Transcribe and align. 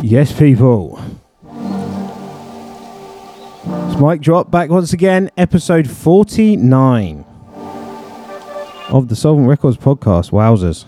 Yes, 0.00 0.32
people. 0.32 1.00
It's 3.90 4.00
Mike 4.00 4.20
Drop 4.20 4.50
back 4.50 4.70
once 4.70 4.92
again, 4.92 5.30
episode 5.36 5.90
49 5.90 7.24
of 8.90 9.08
the 9.08 9.16
Soulvent 9.16 9.48
Records 9.48 9.76
podcast. 9.76 10.30
Wowzers. 10.30 10.84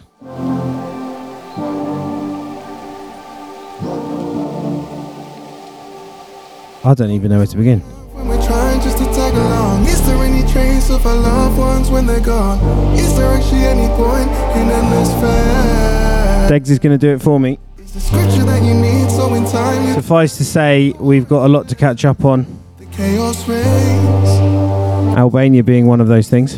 I 6.82 6.94
don't 6.94 7.10
even 7.10 7.30
know 7.30 7.38
where 7.38 7.46
to 7.46 7.56
begin. 7.56 7.80
When 8.14 8.28
we're 8.28 8.46
trying 8.46 8.80
just 8.80 8.96
to 8.98 9.04
tag 9.06 9.34
along, 9.34 9.86
is 9.86 10.06
there 10.06 10.22
any 10.22 10.50
trace 10.50 10.88
of 10.88 11.04
our 11.04 11.16
loved 11.16 11.58
ones 11.58 11.90
when 11.90 12.06
they're 12.06 12.20
gone? 12.20 12.58
Is 12.96 13.16
there 13.16 13.26
actually 13.32 13.64
any 13.64 13.88
point 13.96 14.30
in 14.56 14.70
endless 14.70 15.10
fair? 15.20 16.48
Degs 16.48 16.70
is 16.70 16.78
going 16.78 16.98
to 16.98 17.06
do 17.06 17.12
it 17.14 17.20
for 17.20 17.38
me. 17.38 17.58
Is 17.90 17.94
the 17.94 18.00
scripture 18.02 18.44
that 18.44 18.62
you 18.62 18.74
need 18.74 19.10
so 19.10 19.34
in 19.34 19.44
time 19.46 19.94
Suffice 19.94 20.36
to 20.36 20.44
say, 20.44 20.94
we've 21.00 21.28
got 21.28 21.44
a 21.44 21.48
lot 21.48 21.66
to 21.70 21.74
catch 21.74 22.04
up 22.04 22.24
on. 22.24 22.46
the 22.78 22.86
chaos 22.86 23.48
reigns? 23.48 25.18
Albania 25.18 25.64
being 25.64 25.88
one 25.88 26.00
of 26.00 26.06
those 26.06 26.28
things. 26.28 26.54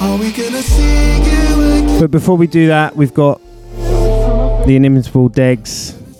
Are 0.00 0.16
we 0.16 0.32
gonna 0.32 0.62
see 0.62 1.16
you 1.16 1.20
again? 1.20 2.00
But 2.00 2.10
before 2.10 2.38
we 2.38 2.46
do 2.46 2.68
that, 2.68 2.96
we've 2.96 3.12
got 3.12 3.38
the 4.66 4.76
inimitable 4.76 5.28
Degs 5.28 5.68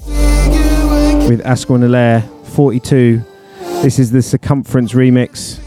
See 0.05 0.13
you 0.13 0.91
again? 0.91 1.27
with 1.31 1.43
Askel 1.45 1.77
and 1.77 1.85
Elere 1.85 2.21
42. 2.49 3.23
This 3.81 3.99
is 3.99 4.11
the 4.11 4.21
Circumference 4.21 4.93
remix. 4.93 5.61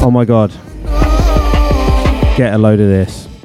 Oh 0.00 0.10
my 0.10 0.24
god. 0.24 0.54
Get 2.38 2.54
a 2.54 2.58
load 2.58 2.78
of 2.78 2.86
this. 2.86 3.37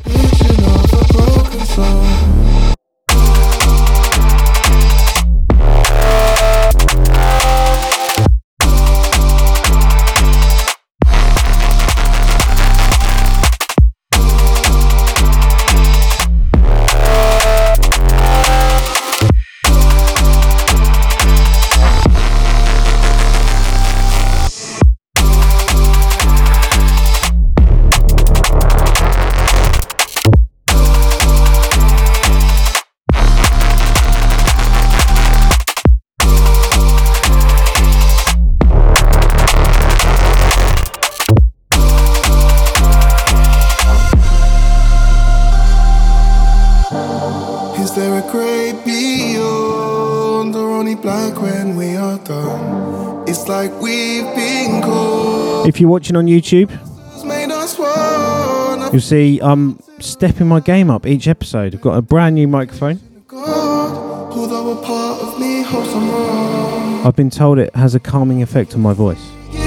If 55.67 55.79
you're 55.79 55.89
watching 55.89 56.15
on 56.15 56.25
YouTube, 56.27 56.69
It's 57.13 57.23
made 57.23 57.49
us 57.51 57.77
one. 57.79 58.91
you'll 58.91 59.01
see 59.01 59.39
I'm 59.41 59.79
stepping 59.99 60.47
my 60.47 60.59
game 60.59 60.89
up 60.89 61.05
each 61.05 61.27
episode. 61.27 61.73
I've 61.73 61.81
got 61.81 61.97
a 61.97 62.01
brand 62.01 62.35
new 62.35 62.47
microphone. 62.47 62.99
God, 63.27 64.33
although 64.33 64.71
a 64.77 64.81
part 64.85 65.21
of 65.21 65.39
me 65.39 65.61
hopes 65.63 65.89
I'm 65.93 66.09
wrong. 66.09 67.05
I've 67.05 67.15
been 67.15 67.29
told 67.29 67.59
it 67.59 67.73
has 67.75 67.95
a 67.95 67.99
calming 67.99 68.41
effect 68.41 68.75
on 68.75 68.81
my 68.81 68.93
voice. 68.93 69.21
Again. 69.49 69.63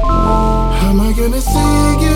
Am 0.00 1.00
I 1.00 1.12
gonna 1.16 1.40
see 1.40 2.06
you 2.06 2.11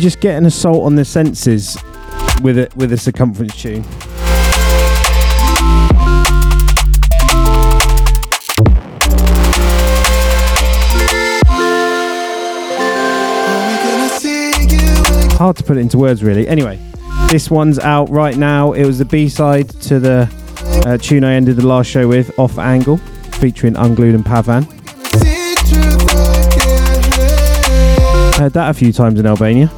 You 0.00 0.04
just 0.04 0.20
get 0.20 0.38
an 0.38 0.46
assault 0.46 0.86
on 0.86 0.94
the 0.94 1.04
senses 1.04 1.76
with 2.40 2.56
it 2.56 2.74
with 2.74 2.90
a 2.94 2.96
circumference 2.96 3.54
tune. 3.60 3.82
Hard 15.36 15.58
to 15.58 15.64
put 15.64 15.76
it 15.76 15.80
into 15.80 15.98
words, 15.98 16.24
really. 16.24 16.48
Anyway, 16.48 16.78
this 17.28 17.50
one's 17.50 17.78
out 17.78 18.08
right 18.08 18.38
now. 18.38 18.72
It 18.72 18.86
was 18.86 18.96
the 18.96 19.04
B 19.04 19.28
side 19.28 19.68
to 19.82 20.00
the 20.00 20.32
uh, 20.86 20.96
tune 20.96 21.24
I 21.24 21.34
ended 21.34 21.56
the 21.56 21.66
last 21.66 21.90
show 21.90 22.08
with, 22.08 22.38
Off 22.38 22.58
Angle, 22.58 22.96
featuring 22.96 23.76
Unglued 23.76 24.14
and 24.14 24.24
Pavan. 24.24 24.64
Heard 28.38 28.54
that 28.54 28.70
a 28.70 28.72
few 28.72 28.94
times 28.94 29.20
in 29.20 29.26
Albania. 29.26 29.70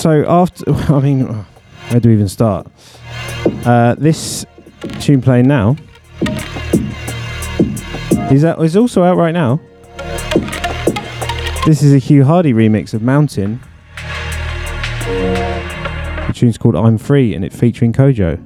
So 0.00 0.24
after, 0.26 0.64
I 0.94 1.00
mean, 1.00 1.26
where 1.90 2.00
do 2.00 2.08
we 2.08 2.14
even 2.14 2.28
start? 2.28 2.66
Uh, 3.66 3.94
this 3.98 4.46
tune 4.98 5.20
playing 5.20 5.46
now 5.46 5.76
is 8.30 8.40
that 8.40 8.56
is 8.60 8.78
also 8.78 9.02
out 9.02 9.18
right 9.18 9.32
now. 9.32 9.60
This 11.66 11.82
is 11.82 11.92
a 11.92 11.98
Hugh 11.98 12.22
Hardie 12.22 12.54
remix 12.54 12.94
of 12.94 13.02
Mountain. 13.02 13.60
The 15.04 16.32
tune's 16.34 16.56
called 16.56 16.76
"I'm 16.76 16.96
Free" 16.96 17.34
and 17.34 17.44
it's 17.44 17.58
featuring 17.58 17.92
Kojo. 17.92 18.38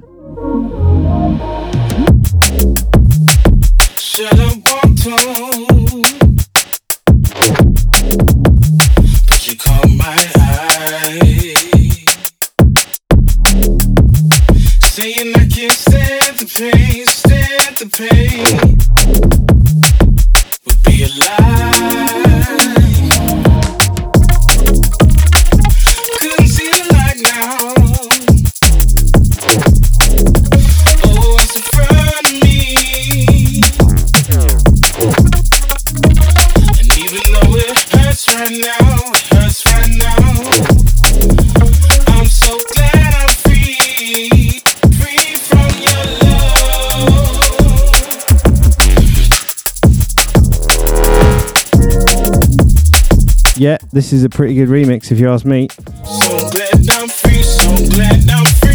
Yeah, 53.65 53.79
this 53.91 54.13
is 54.13 54.23
a 54.23 54.29
pretty 54.29 54.53
good 54.53 54.69
remix 54.69 55.11
if 55.11 55.19
you 55.19 55.27
ask 55.27 55.43
me. 55.43 55.69
So 55.69 57.07
free, 57.07 57.41
so. 57.41 57.75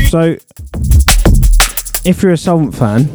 So, 0.08 0.36
if 2.04 2.20
you're 2.24 2.32
a 2.32 2.36
Soulvent 2.36 2.74
fan, 2.74 3.08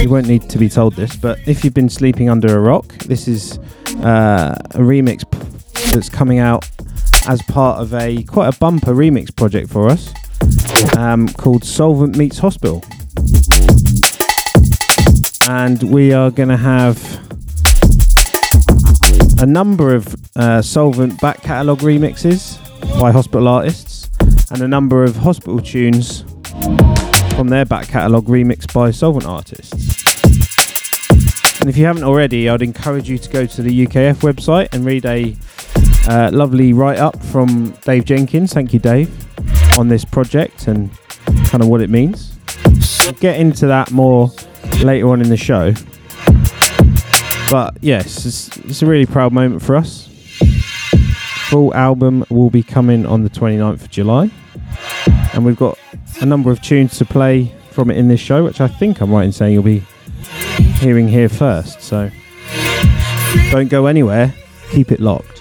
you 0.00 0.08
won't 0.08 0.28
need 0.28 0.48
to 0.48 0.56
be 0.56 0.68
told 0.68 0.94
this, 0.94 1.16
but 1.16 1.40
if 1.48 1.64
you've 1.64 1.74
been 1.74 1.88
sleeping 1.88 2.30
under 2.30 2.56
a 2.56 2.60
rock, 2.60 2.86
this 3.06 3.26
is 3.26 3.58
uh, 4.04 4.54
a 4.70 4.78
remix 4.78 5.28
that's 5.90 6.08
coming 6.08 6.38
out 6.38 6.70
as 7.26 7.42
part 7.42 7.80
of 7.80 7.92
a 7.92 8.22
quite 8.22 8.54
a 8.54 8.56
bumper 8.60 8.94
remix 8.94 9.34
project 9.34 9.68
for 9.70 9.88
us 9.88 10.14
um, 10.96 11.26
called 11.30 11.62
Soulvent 11.62 12.14
Meets 12.14 12.38
Hospital. 12.38 12.84
And 15.48 15.82
we 15.92 16.12
are 16.12 16.30
going 16.30 16.50
to 16.50 16.56
have 16.56 17.27
a 19.40 19.46
number 19.46 19.94
of 19.94 20.06
uh, 20.34 20.60
Soulvent 20.60 21.20
back 21.20 21.42
catalogue 21.42 21.78
remixes 21.78 22.58
by 23.00 23.12
hospital 23.12 23.46
artists 23.46 24.10
and 24.50 24.62
a 24.62 24.68
number 24.68 25.04
of 25.04 25.14
hospital 25.14 25.60
tunes 25.60 26.22
from 27.36 27.48
their 27.48 27.64
back 27.64 27.86
catalogue 27.86 28.26
remixed 28.26 28.72
by 28.72 28.90
Soulvent 28.90 29.26
artists. 29.26 29.98
And 31.60 31.70
if 31.70 31.76
you 31.76 31.84
haven't 31.84 32.02
already, 32.02 32.48
I'd 32.48 32.62
encourage 32.62 33.08
you 33.08 33.16
to 33.18 33.28
go 33.30 33.46
to 33.46 33.62
the 33.62 33.86
UKF 33.86 34.16
website 34.16 34.72
and 34.72 34.84
read 34.84 35.04
a 35.06 35.36
uh, 36.08 36.30
lovely 36.32 36.72
write 36.72 36.98
up 36.98 37.22
from 37.22 37.70
Dave 37.84 38.04
Jenkins. 38.04 38.52
Thank 38.52 38.72
you, 38.72 38.80
Dave, 38.80 39.08
on 39.78 39.86
this 39.86 40.04
project 40.04 40.66
and 40.66 40.90
kind 41.46 41.62
of 41.62 41.68
what 41.68 41.80
it 41.80 41.90
means. 41.90 42.36
We'll 43.00 43.12
get 43.12 43.38
into 43.38 43.66
that 43.68 43.92
more 43.92 44.30
later 44.82 45.08
on 45.10 45.20
in 45.20 45.28
the 45.28 45.36
show. 45.36 45.74
But 47.50 47.78
yes, 47.80 48.26
it's, 48.26 48.56
it's 48.58 48.82
a 48.82 48.86
really 48.86 49.06
proud 49.06 49.32
moment 49.32 49.62
for 49.62 49.74
us. 49.74 50.06
Full 51.48 51.74
album 51.74 52.24
will 52.28 52.50
be 52.50 52.62
coming 52.62 53.06
on 53.06 53.22
the 53.22 53.30
29th 53.30 53.82
of 53.82 53.90
July. 53.90 54.30
And 55.32 55.44
we've 55.44 55.56
got 55.56 55.78
a 56.20 56.26
number 56.26 56.50
of 56.50 56.60
tunes 56.60 56.98
to 56.98 57.04
play 57.04 57.52
from 57.70 57.90
it 57.90 57.96
in 57.96 58.08
this 58.08 58.20
show, 58.20 58.44
which 58.44 58.60
I 58.60 58.68
think 58.68 59.00
I'm 59.00 59.10
right 59.10 59.24
in 59.24 59.32
saying 59.32 59.54
you'll 59.54 59.62
be 59.62 59.82
hearing 60.80 61.08
here 61.08 61.28
first. 61.28 61.80
So 61.80 62.10
don't 63.50 63.68
go 63.68 63.86
anywhere, 63.86 64.34
keep 64.70 64.92
it 64.92 65.00
locked. 65.00 65.37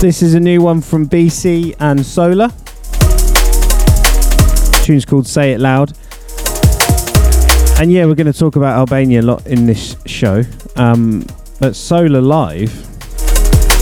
This 0.00 0.22
is 0.22 0.32
a 0.32 0.40
new 0.40 0.62
one 0.62 0.80
from 0.80 1.06
BCee 1.06 1.76
and 1.78 2.00
Solah. 2.00 2.50
tune's 4.82 5.04
called 5.04 5.26
Say 5.26 5.52
It 5.52 5.60
Loud. 5.60 5.92
And 7.78 7.92
yeah, 7.92 8.06
we're 8.06 8.14
going 8.14 8.32
to 8.32 8.32
talk 8.32 8.56
about 8.56 8.78
Albania 8.78 9.20
a 9.20 9.22
lot 9.22 9.46
in 9.46 9.66
this 9.66 9.96
show. 10.06 10.42
Um, 10.76 11.20
but 11.60 11.74
Solah 11.74 12.26
Live 12.26 12.72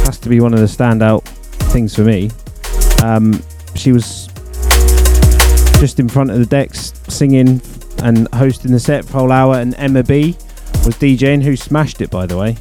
has 0.06 0.18
to 0.18 0.28
be 0.28 0.40
one 0.40 0.52
of 0.54 0.58
the 0.58 0.66
standout 0.66 1.22
things 1.70 1.94
for 1.94 2.02
me. 2.02 2.32
Um, 3.04 3.40
she 3.76 3.92
was 3.92 4.26
just 5.78 6.00
in 6.00 6.08
front 6.08 6.32
of 6.32 6.40
the 6.40 6.46
decks 6.46 6.94
singing 7.06 7.62
and 8.02 8.26
hosting 8.34 8.72
the 8.72 8.80
set 8.80 9.04
for 9.04 9.18
a 9.18 9.20
whole 9.20 9.30
hour, 9.30 9.60
and 9.60 9.72
Emma 9.76 10.02
B 10.02 10.36
was 10.84 10.96
DJing, 10.96 11.44
who 11.44 11.54
smashed 11.54 12.00
it 12.00 12.10
by 12.10 12.26
the 12.26 12.36
way. 12.36 12.56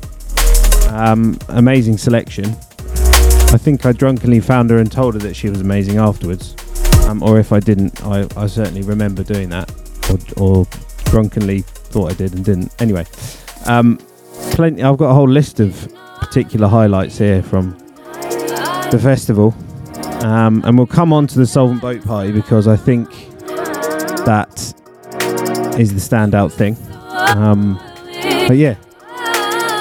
Um, 0.90 1.40
amazing 1.50 1.98
selection. 1.98 2.56
I 3.50 3.58
think 3.58 3.86
I 3.86 3.92
drunkenly 3.92 4.40
found 4.42 4.70
her 4.70 4.78
and 4.78 4.92
told 4.92 5.14
her 5.14 5.20
that 5.22 5.36
she 5.36 5.50
was 5.50 5.62
amazing 5.62 5.98
afterwards. 5.98 6.56
Um, 7.08 7.24
or 7.24 7.40
if 7.40 7.54
I 7.54 7.60
didn't, 7.60 8.04
I, 8.04 8.28
I 8.36 8.48
certainly 8.48 8.82
remember 8.82 9.24
doing 9.24 9.50
that. 9.50 9.72
Or, 10.10 10.44
or 10.44 10.66
drunkenly 11.06 11.62
thought 11.62 12.12
I 12.12 12.16
did 12.16 12.34
and 12.34 12.44
didn't. 12.44 12.82
Anyway, 12.82 13.06
um, 13.66 13.98
plenty. 14.52 14.84
I've 14.84 14.98
got 14.98 15.12
a 15.12 15.14
whole 15.14 15.30
list 15.30 15.60
of 15.60 15.94
particular 16.20 16.68
highlights 16.68 17.18
here 17.18 17.42
from 17.42 17.78
the 18.92 19.00
festival. 19.02 19.56
Um, 20.24 20.62
and 20.66 20.78
we'll 20.78 20.88
come 20.88 21.14
on 21.14 21.28
to 21.28 21.38
the 21.38 21.46
Soulvent 21.46 21.80
Boat 21.80 22.04
Party 22.04 22.32
because 22.32 22.68
I 22.68 22.76
think 22.76 23.10
that 24.26 24.74
is 25.80 25.94
the 25.94 26.02
standout 26.02 26.52
thing. 26.52 26.76
Um, 27.38 27.80
but 28.48 28.58
yeah, 28.58 28.76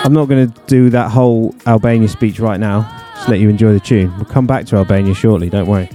I'm 0.04 0.12
not 0.12 0.26
going 0.26 0.52
to 0.52 0.60
do 0.66 0.90
that 0.90 1.10
whole 1.10 1.54
Albania 1.66 2.08
speech 2.08 2.38
right 2.38 2.60
now. 2.60 2.92
Let 3.28 3.40
you 3.40 3.48
enjoy 3.48 3.72
the 3.72 3.80
tune. 3.80 4.14
We'll 4.16 4.24
come 4.24 4.46
back 4.46 4.66
to 4.66 4.76
Albania 4.76 5.14
shortly, 5.14 5.50
don't 5.50 5.66
worry. 5.66 5.88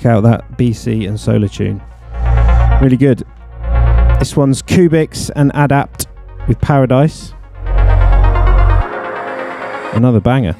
check 0.00 0.06
out 0.06 0.22
that 0.22 0.52
BCee 0.52 1.06
and 1.06 1.18
Solah 1.18 1.52
tune. 1.52 1.82
Really 2.82 2.96
good. 2.96 3.22
This 4.18 4.34
one's 4.34 4.62
Kubiks 4.62 5.30
and 5.36 5.54
Ad-Apt 5.54 6.06
with 6.48 6.58
Paradise. 6.60 7.34
Another 9.94 10.20
banger. 10.20 10.56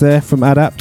there 0.00 0.20
from 0.20 0.42
Ad-Apt. 0.42 0.78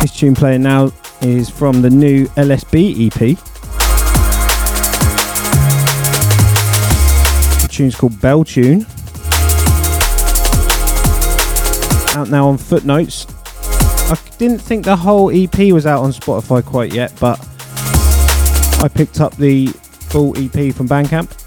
This 0.00 0.16
tune 0.16 0.34
playing 0.34 0.62
now 0.62 0.92
is 1.20 1.48
from 1.48 1.82
the 1.82 1.90
new 1.90 2.26
LSB 2.28 3.06
EP. 3.06 3.38
The 7.60 7.68
tune's 7.70 7.94
called 7.96 8.20
Bell 8.20 8.44
Tune. 8.44 8.86
Out 12.16 12.28
now 12.28 12.48
on 12.48 12.58
Footnotes. 12.58 13.26
I 14.10 14.18
didn't 14.38 14.58
think 14.58 14.84
the 14.84 14.96
whole 14.96 15.30
EP 15.30 15.72
was 15.72 15.86
out 15.86 16.02
on 16.02 16.10
Spotify 16.10 16.64
quite 16.64 16.92
yet, 16.92 17.12
but 17.20 17.38
I 18.82 18.88
picked 18.92 19.20
up 19.20 19.36
the 19.36 19.68
full 19.68 20.36
EP 20.36 20.74
from 20.74 20.88
Bandcamp. 20.88 21.41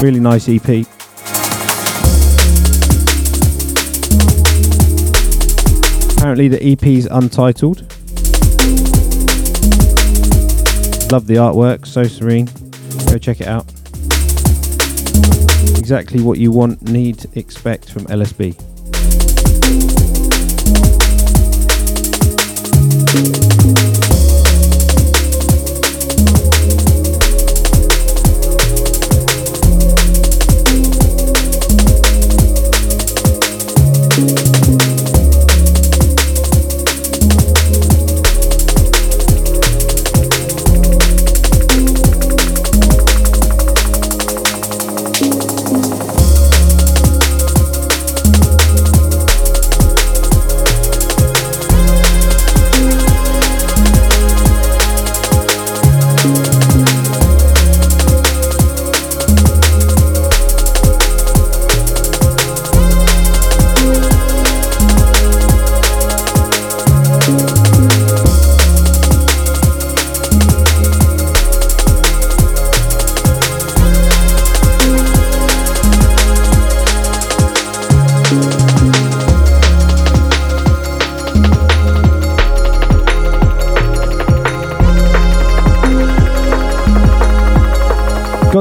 Really 0.00 0.20
nice 0.20 0.48
EP. 0.48 0.86
Apparently, 6.16 6.46
the 6.46 6.60
EP 6.62 6.84
is 6.86 7.06
untitled. 7.10 7.80
Love 11.10 11.26
the 11.26 11.34
artwork, 11.34 11.84
so 11.84 12.04
serene. 12.04 12.48
Go 13.10 13.18
check 13.18 13.40
it 13.40 13.48
out. 13.48 13.66
Exactly 15.76 16.22
what 16.22 16.38
you 16.38 16.52
want, 16.52 16.80
need, 16.82 17.26
expect 17.36 17.90
from 17.90 18.04
LSB. 18.04 18.56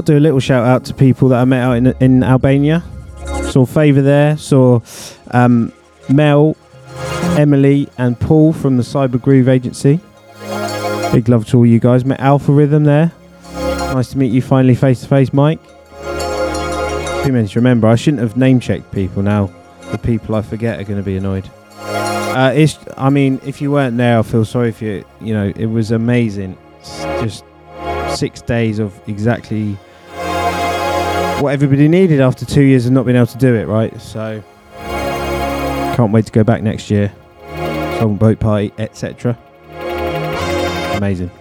Do 0.07 0.17
a 0.17 0.19
little 0.19 0.39
shout 0.39 0.65
out 0.65 0.85
to 0.85 0.93
people 0.93 1.27
that 1.29 1.41
I 1.41 1.45
met 1.45 1.61
out 1.61 1.73
in 1.73 1.87
in 1.99 2.23
Albania. 2.23 2.81
Saw 3.51 3.65
Favour 3.65 4.01
there. 4.01 4.37
Saw 4.37 4.79
um, 5.31 5.73
Mel, 6.09 6.55
Emily, 7.37 7.89
and 7.97 8.17
Paul 8.17 8.53
from 8.53 8.77
the 8.77 8.83
Cyber 8.83 9.21
Groove 9.21 9.49
Agency. 9.49 9.99
Big 11.11 11.27
love 11.27 11.45
to 11.47 11.57
all 11.57 11.65
you 11.65 11.79
guys. 11.79 12.05
Met 12.05 12.21
Alpha 12.21 12.53
Rhythm 12.53 12.85
there. 12.85 13.11
Nice 13.53 14.11
to 14.11 14.17
meet 14.17 14.31
you 14.31 14.41
finally 14.41 14.75
face 14.75 15.01
to 15.01 15.07
face, 15.07 15.33
Mike. 15.33 15.61
Too 17.25 17.33
many 17.33 17.47
to 17.49 17.59
remember. 17.59 17.87
I 17.87 17.95
shouldn't 17.95 18.21
have 18.21 18.37
name 18.37 18.61
checked 18.61 18.91
people. 18.93 19.21
Now 19.21 19.51
the 19.91 19.97
people 19.97 20.35
I 20.35 20.41
forget 20.41 20.79
are 20.79 20.83
going 20.83 20.99
to 20.99 21.05
be 21.05 21.17
annoyed. 21.17 21.49
Uh, 21.79 22.53
it's. 22.55 22.79
I 22.95 23.09
mean, 23.09 23.41
if 23.45 23.61
you 23.61 23.71
weren't 23.71 23.97
there, 23.97 24.19
I 24.19 24.21
feel 24.21 24.45
sorry 24.45 24.71
for 24.71 24.85
you. 24.85 25.05
You 25.19 25.33
know, 25.33 25.51
it 25.53 25.65
was 25.65 25.91
amazing. 25.91 26.57
It's 26.79 27.03
just 27.21 27.43
six 28.17 28.41
days 28.41 28.79
of 28.79 28.97
exactly 29.09 29.77
what 31.41 31.53
everybody 31.53 31.87
needed 31.87 32.19
after 32.19 32.45
two 32.45 32.63
years 32.63 32.85
of 32.85 32.91
not 32.91 33.05
being 33.05 33.15
able 33.15 33.27
to 33.27 33.37
do 33.37 33.53
it. 33.55 33.67
Right. 33.67 33.99
So 34.01 34.43
can't 35.95 36.11
wait 36.11 36.25
to 36.25 36.31
go 36.31 36.43
back 36.43 36.63
next 36.63 36.89
year. 36.91 37.13
Song 37.99 38.17
boat 38.17 38.39
party, 38.39 38.71
etc. 38.77 39.37
Amazing. 40.95 41.31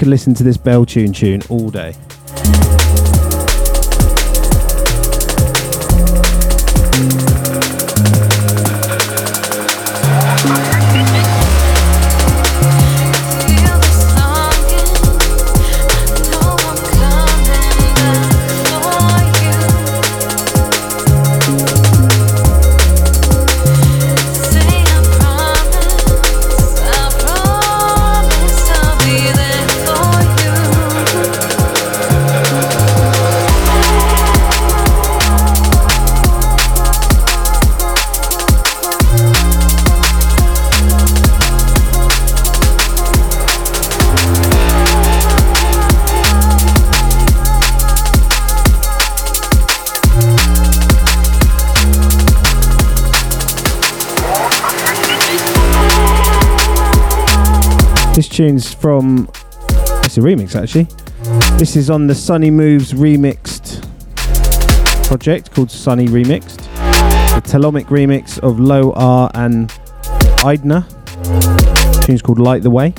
Could 0.00 0.08
listen 0.08 0.32
to 0.32 0.42
this 0.42 0.56
bell 0.56 0.86
tune 0.86 1.12
tune 1.12 1.42
all 1.50 1.68
day. 1.68 1.94
Tune's 58.30 58.72
from. 58.72 59.28
It's 60.04 60.16
a 60.16 60.20
remix 60.20 60.54
actually. 60.54 60.86
This 61.58 61.76
is 61.76 61.90
on 61.90 62.06
the 62.06 62.14
Sunny 62.14 62.50
Moves 62.50 62.92
remixed 62.92 63.86
project 65.06 65.52
called 65.52 65.70
Sunny 65.70 66.06
Remixed. 66.06 66.58
The 67.34 67.42
Telomic 67.42 67.86
remix 67.86 68.38
of 68.38 68.60
Low 68.60 68.92
R 68.92 69.30
and 69.34 69.68
Eidna. 70.44 70.86
tune's 72.06 72.22
called 72.22 72.38
Light 72.38 72.62
the 72.62 72.70
Way. 72.70 72.94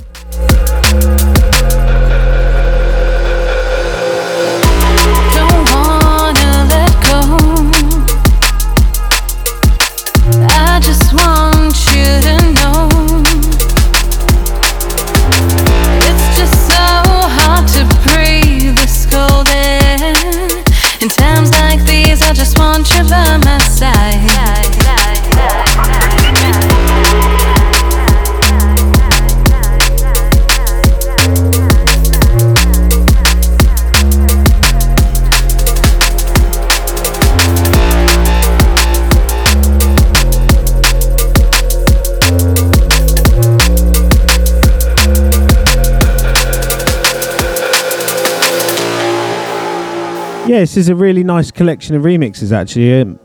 Yeah, 50.51 50.59
this 50.59 50.75
is 50.75 50.89
a 50.89 50.95
really 50.95 51.23
nice 51.23 51.49
collection 51.49 51.95
of 51.95 52.03
remixes 52.03 52.51
actually. 52.51 52.99
Um, 52.99 53.17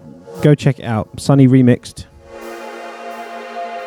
go 0.43 0.55
check 0.55 0.79
it 0.79 0.85
out. 0.85 1.19
Sunny 1.19 1.49
Remixed. 1.49 2.07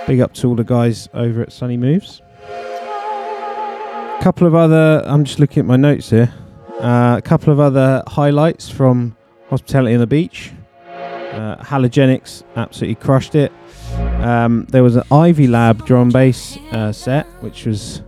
Big 0.08 0.19
up 0.19 0.34
to 0.34 0.47
all 0.49 0.56
the 0.56 0.65
guys 0.65 1.08
over 1.13 1.43
at 1.43 1.54
Sunny 1.54 1.78
Moves. 1.78 2.21
A 2.49 4.19
couple 4.21 4.45
of 4.45 4.56
other, 4.56 5.04
I'm 5.06 5.23
just 5.23 5.39
looking 5.39 5.62
at 5.62 5.65
my 5.65 5.78
notes 5.78 6.10
here. 6.10 6.34
Uh, 6.82 7.15
a 7.17 7.21
couple 7.21 7.54
of 7.54 7.62
other 7.62 8.04
highlights 8.08 8.67
from 8.67 9.15
Hospitality 9.49 9.93
on 9.93 10.02
the 10.02 10.08
Beach. 10.08 10.52
Uh, 10.86 11.63
Halogenix 11.63 12.43
absolutely 12.58 12.95
crushed 12.95 13.36
it. 13.36 13.54
Um, 14.19 14.65
there 14.65 14.84
was 14.84 14.97
an 14.97 15.04
Ivy 15.13 15.47
Lab 15.47 15.86
drum 15.86 16.10
bass 16.10 16.58
uh, 16.73 16.91
set, 16.91 17.25
which 17.41 17.65
was 17.65 18.02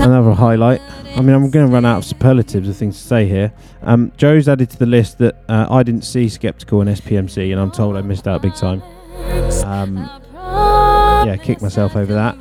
Another 0.00 0.32
highlight. 0.32 0.80
I 1.16 1.20
mean, 1.20 1.34
I'm 1.34 1.50
going 1.50 1.66
to 1.66 1.72
run 1.72 1.84
out 1.84 1.98
of 1.98 2.04
superlatives 2.04 2.68
of 2.68 2.76
things 2.76 2.96
to 3.00 3.06
say 3.06 3.26
here. 3.28 3.52
Um, 3.82 4.12
Joe's 4.16 4.48
added 4.48 4.70
to 4.70 4.78
the 4.78 4.86
list 4.86 5.18
that 5.18 5.36
uh, 5.48 5.66
I 5.70 5.82
didn't 5.82 6.02
see 6.02 6.28
Skeptical 6.28 6.80
and 6.80 6.88
SPMC, 6.90 7.52
and 7.52 7.60
I'm 7.60 7.70
told 7.70 7.96
I 7.96 8.00
missed 8.00 8.26
out 8.26 8.40
big 8.42 8.54
time. 8.54 8.82
Um, 9.64 9.96
yeah, 11.26 11.36
kick 11.36 11.60
myself 11.60 11.94
over 11.96 12.12
that. 12.14 12.36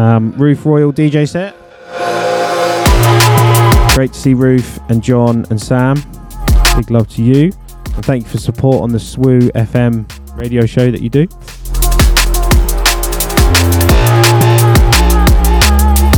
Um, 0.00 0.32
Roof 0.32 0.66
Royal 0.66 0.92
DJ 0.92 1.28
set. 1.28 1.54
Great 3.94 4.12
to 4.12 4.18
see 4.18 4.34
Roof 4.34 4.78
and 4.90 5.02
John 5.02 5.46
and 5.50 5.60
Sam. 5.60 5.96
Big 6.76 6.90
love 6.90 7.08
to 7.10 7.22
you. 7.22 7.52
And 7.94 8.04
thank 8.04 8.24
you 8.24 8.30
for 8.30 8.38
support 8.38 8.82
on 8.82 8.90
the 8.90 8.98
SWOO 8.98 9.50
FM 9.52 10.06
radio 10.38 10.66
show 10.66 10.90
that 10.90 11.00
you 11.00 11.08
do. 11.08 11.26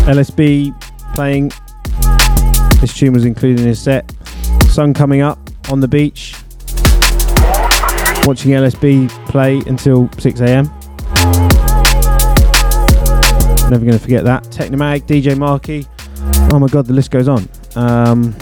LSB 0.09 0.73
playing. 1.15 1.53
This 2.81 2.97
tune 2.97 3.13
was 3.13 3.27
included 3.27 3.61
in 3.61 3.67
his 3.67 3.79
set. 3.79 4.11
Sun 4.69 4.95
coming 4.95 5.21
up 5.21 5.39
on 5.71 5.81
the 5.81 5.89
beach. 5.89 6.35
Watching 8.25 8.53
LSB 8.53 9.11
play 9.27 9.59
until 9.67 10.11
6 10.19 10.41
a.m. 10.41 10.65
Never 13.71 13.85
going 13.85 13.93
to 13.93 13.99
forget 13.99 14.25
that. 14.25 14.45
Technomag, 14.45 15.03
DJ 15.03 15.37
Marky. 15.37 15.87
Oh 16.51 16.59
my 16.59 16.69
god, 16.69 16.87
the 16.87 16.95
list 16.95 17.11
goes 17.11 17.29
on. 17.29 17.47
Um, 17.77 18.35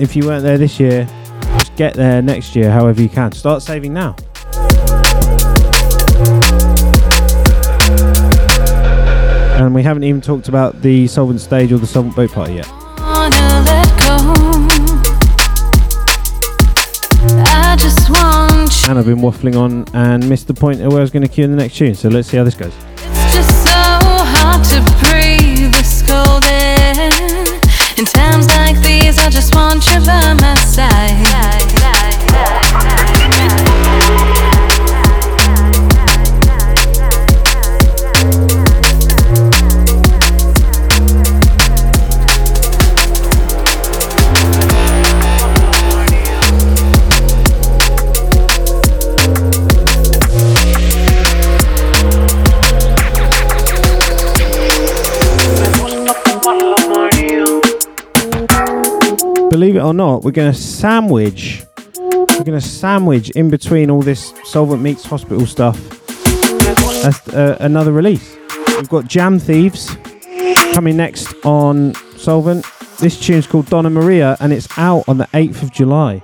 if 0.00 0.14
you 0.14 0.24
weren't 0.24 0.44
there 0.44 0.56
this 0.56 0.78
year, 0.78 1.08
just 1.58 1.74
get 1.74 1.94
there 1.94 2.22
next 2.22 2.54
year 2.54 2.70
however 2.70 3.02
you 3.02 3.08
can. 3.08 3.32
Start 3.32 3.60
saving 3.60 3.92
now. 3.92 4.14
And 9.56 9.74
we 9.74 9.82
haven't 9.82 10.04
even 10.04 10.20
talked 10.20 10.48
about 10.48 10.82
the 10.82 11.06
Soulvent 11.06 11.40
stage 11.40 11.72
or 11.72 11.78
the 11.78 11.86
Soulvent 11.86 12.14
boat 12.14 12.30
party 12.30 12.54
yet. 12.56 12.70
wanna 12.98 13.64
let 13.64 13.88
go. 13.98 14.16
I 17.46 17.74
just 17.78 18.10
want 18.10 18.70
you. 18.82 18.90
And 18.90 18.98
I've 18.98 19.06
been 19.06 19.18
waffling 19.18 19.58
on 19.58 19.86
and 19.94 20.28
missed 20.28 20.46
the 20.46 20.52
point 20.52 20.82
of 20.82 20.92
where 20.92 20.98
I 20.98 21.00
was 21.00 21.10
going 21.10 21.22
to 21.22 21.28
cue 21.28 21.44
in 21.44 21.50
the 21.50 21.56
next 21.56 21.76
tune. 21.76 21.94
So 21.94 22.10
let's 22.10 22.28
see 22.28 22.36
how 22.36 22.44
this 22.44 22.54
goes. 22.54 22.74
so 22.74 23.72
hard 23.72 24.62
to 24.66 24.82
breathe 25.00 25.72
this 25.72 26.02
cold 26.02 26.44
air. 26.44 27.10
In 27.96 28.04
times 28.04 28.48
like 28.48 28.76
these, 28.82 29.18
I 29.18 29.30
just 29.30 29.54
want 29.54 29.86
you 29.86 30.00
by 30.00 30.34
my 30.34 30.54
side. 30.56 31.65
Believe 59.56 59.76
it 59.76 59.80
or 59.80 59.94
not, 59.94 60.22
we're 60.22 60.32
going 60.32 60.52
to 60.52 60.58
sandwich. 60.58 61.64
We're 61.96 62.44
going 62.44 62.60
to 62.60 62.60
sandwich 62.60 63.30
in 63.30 63.48
between 63.48 63.88
all 63.88 64.02
this 64.02 64.32
Soulvent 64.44 64.82
Meets 64.82 65.06
Hospital 65.06 65.46
stuff. 65.46 65.80
That's 67.02 67.26
uh, 67.28 67.56
another 67.60 67.90
release. 67.90 68.36
We've 68.76 68.90
got 68.90 69.06
Jam 69.06 69.38
Thieves 69.38 69.96
coming 70.74 70.98
next 70.98 71.32
on 71.42 71.94
Soulvent. 72.18 72.66
This 72.98 73.18
tune's 73.18 73.46
called 73.46 73.64
Donna 73.70 73.88
Maria 73.88 74.36
and 74.40 74.52
it's 74.52 74.68
out 74.76 75.08
on 75.08 75.16
the 75.16 75.26
8th 75.28 75.62
of 75.62 75.72
July. 75.72 76.22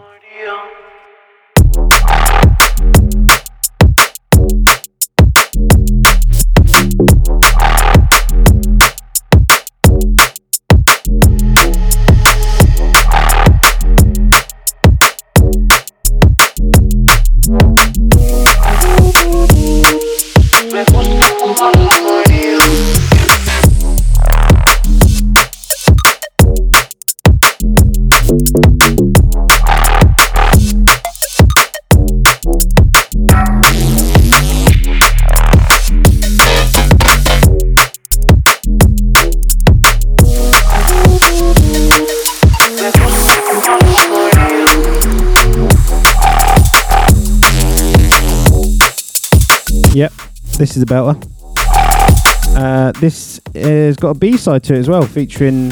This 50.62 50.76
is 50.76 50.82
a 50.84 50.86
belter. 50.86 51.20
Uh, 52.56 52.92
this 53.00 53.40
has 53.52 53.96
got 53.96 54.10
a 54.10 54.14
B 54.14 54.36
side 54.36 54.62
to 54.62 54.74
it 54.74 54.78
as 54.78 54.88
well, 54.88 55.02
featuring 55.02 55.70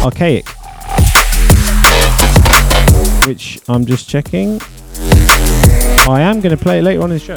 Arkaik, 0.00 0.48
which 3.26 3.60
I'm 3.68 3.84
just 3.84 4.08
checking. 4.08 4.58
I 6.08 6.22
am 6.22 6.40
going 6.40 6.56
to 6.56 6.62
play 6.62 6.78
it 6.78 6.82
later 6.82 7.02
on 7.02 7.12
in 7.12 7.18
the 7.18 7.22
show. 7.22 7.36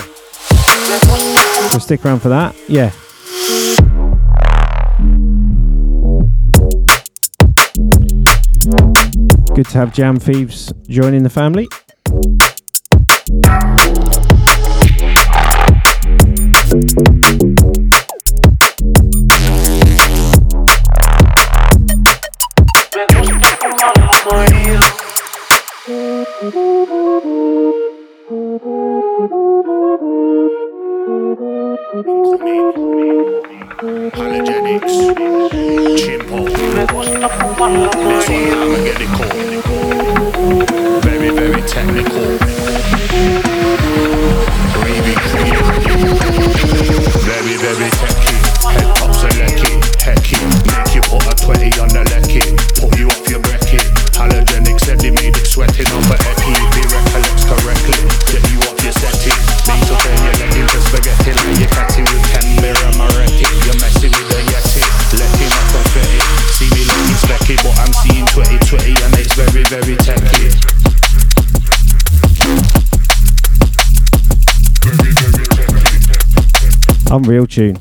So 1.67 1.79
stick 1.79 2.05
around 2.05 2.21
for 2.21 2.29
that. 2.29 2.55
Yeah. 2.69 2.91
Good 9.53 9.65
to 9.65 9.77
have 9.79 9.93
Jam 9.93 10.17
Thieves 10.17 10.71
joining 10.87 11.23
the 11.23 11.29
family. 11.29 11.67
I'ma 37.63 37.89
get 38.83 38.99
it 38.99 39.07
cool. 39.15 39.29
Very, 40.99 41.29
very 41.29 41.61
technical. 41.61 42.37
Very, 47.23 47.57
very 47.57 47.89
techy. 47.89 48.32
Tune. 77.53 77.75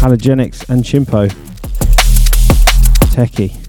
Halogenix 0.00 0.68
and 0.68 0.82
Chimpo. 0.82 1.28
Techie. 3.14 3.67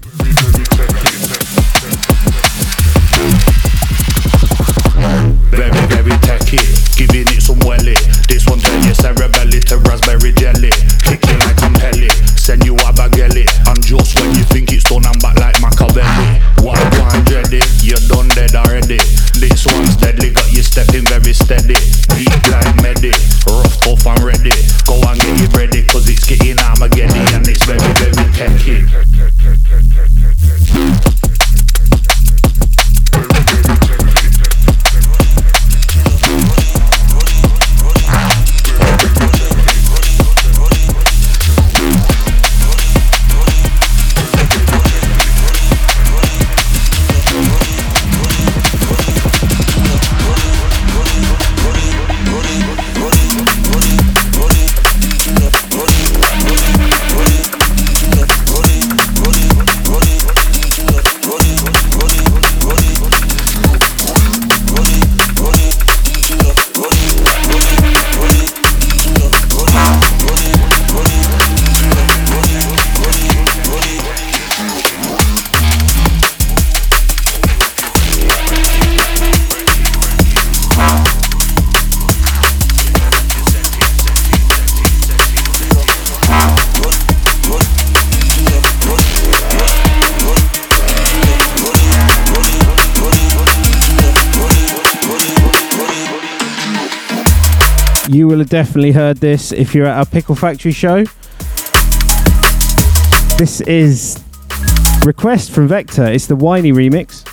Definitely 98.50 98.90
heard 98.90 99.18
this 99.18 99.52
if 99.52 99.76
you're 99.76 99.86
at 99.86 99.96
our 99.96 100.04
Pickle 100.04 100.34
Factory 100.34 100.72
show. 100.72 101.04
This 103.38 103.60
is 103.60 104.20
request 105.04 105.52
from 105.52 105.68
Vektah. 105.68 106.12
It's 106.12 106.26
the 106.26 106.34
Whiney 106.34 106.72
remix. 106.72 107.24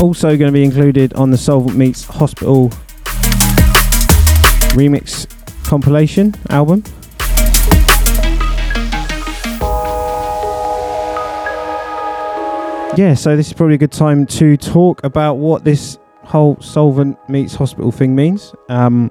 Also 0.00 0.28
going 0.36 0.46
to 0.46 0.52
be 0.52 0.62
included 0.62 1.12
on 1.14 1.32
the 1.32 1.36
Soulvent 1.36 1.74
Meets 1.74 2.04
Hospital 2.04 2.68
remix 4.78 5.26
compilation 5.64 6.32
album. 6.48 6.84
Yeah, 12.96 13.14
so 13.14 13.36
this 13.36 13.48
is 13.48 13.52
probably 13.54 13.74
a 13.74 13.78
good 13.78 13.90
time 13.90 14.24
to 14.26 14.56
talk 14.56 15.02
about 15.02 15.34
what 15.34 15.64
this 15.64 15.98
whole 16.28 16.56
Soulvent 16.56 17.16
Meets 17.28 17.54
Hospital 17.54 17.90
thing 17.90 18.14
means. 18.14 18.54
Um, 18.68 19.10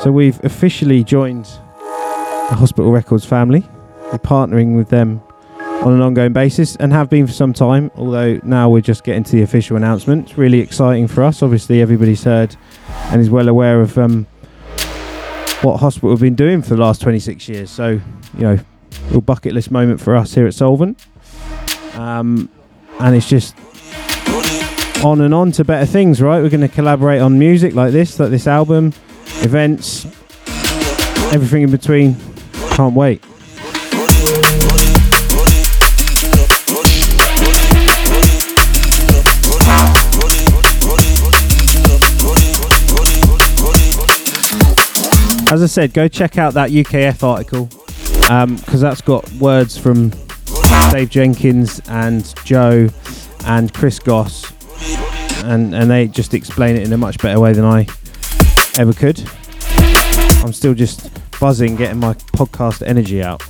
so 0.00 0.12
we've 0.12 0.42
officially 0.44 1.02
joined 1.02 1.44
the 1.44 2.56
Hospital 2.56 2.92
Records 2.92 3.24
family. 3.24 3.66
We're 4.12 4.18
partnering 4.18 4.76
with 4.76 4.88
them 4.88 5.22
on 5.58 5.92
an 5.92 6.00
ongoing 6.00 6.32
basis 6.32 6.76
and 6.76 6.92
have 6.92 7.10
been 7.10 7.26
for 7.26 7.32
some 7.32 7.52
time, 7.52 7.90
although 7.96 8.38
now 8.44 8.70
we're 8.70 8.80
just 8.80 9.02
getting 9.02 9.24
to 9.24 9.32
the 9.32 9.42
official 9.42 9.76
announcement. 9.76 10.28
It's 10.28 10.38
really 10.38 10.60
exciting 10.60 11.08
for 11.08 11.24
us. 11.24 11.42
Obviously, 11.42 11.80
everybody's 11.80 12.22
heard 12.22 12.54
and 13.06 13.20
is 13.20 13.28
well 13.28 13.48
aware 13.48 13.80
of 13.80 13.98
um, 13.98 14.24
what 15.62 15.78
Hospital 15.78 16.10
have 16.10 16.20
been 16.20 16.36
doing 16.36 16.62
for 16.62 16.70
the 16.76 16.80
last 16.80 17.00
26 17.02 17.48
years. 17.48 17.70
So, 17.70 17.88
you 18.38 18.40
know, 18.40 18.58
real 19.10 19.20
bucket 19.20 19.52
list 19.52 19.72
moment 19.72 20.00
for 20.00 20.14
us 20.14 20.32
here 20.32 20.46
at 20.46 20.52
Soulvent. 20.52 21.04
Um, 21.96 22.48
and 23.00 23.16
it's 23.16 23.28
just 23.28 23.56
on 25.04 25.20
and 25.20 25.34
on 25.34 25.52
to 25.52 25.64
better 25.64 25.86
things, 25.86 26.22
right? 26.22 26.42
We're 26.42 26.50
going 26.50 26.60
to 26.60 26.68
collaborate 26.68 27.20
on 27.20 27.38
music 27.38 27.74
like 27.74 27.92
this, 27.92 28.20
like 28.20 28.30
this 28.30 28.46
album, 28.46 28.92
events, 29.42 30.04
everything 31.32 31.62
in 31.62 31.70
between. 31.70 32.16
Can't 32.70 32.94
wait. 32.94 33.22
As 45.52 45.62
I 45.62 45.66
said, 45.66 45.92
go 45.92 46.08
check 46.08 46.38
out 46.38 46.54
that 46.54 46.70
UKF 46.70 47.22
article 47.22 47.68
um, 48.30 48.56
because 48.56 48.80
that's 48.80 49.02
got 49.02 49.30
words 49.32 49.76
from 49.76 50.10
Dave 50.90 51.10
Jenkins 51.10 51.80
and 51.88 52.32
Joe 52.44 52.88
and 53.44 53.74
Chris 53.74 53.98
Goss, 53.98 54.51
and 55.42 55.74
and 55.74 55.90
they 55.90 56.08
just 56.08 56.34
explain 56.34 56.76
it 56.76 56.86
in 56.86 56.92
a 56.92 56.98
much 56.98 57.18
better 57.18 57.40
way 57.40 57.52
than 57.52 57.64
I 57.64 57.86
ever 58.78 58.92
could. 58.92 59.22
I'm 60.42 60.52
still 60.52 60.74
just 60.74 61.10
buzzing, 61.38 61.76
getting 61.76 62.00
my 62.00 62.14
podcast 62.14 62.86
energy 62.86 63.22
out. 63.22 63.40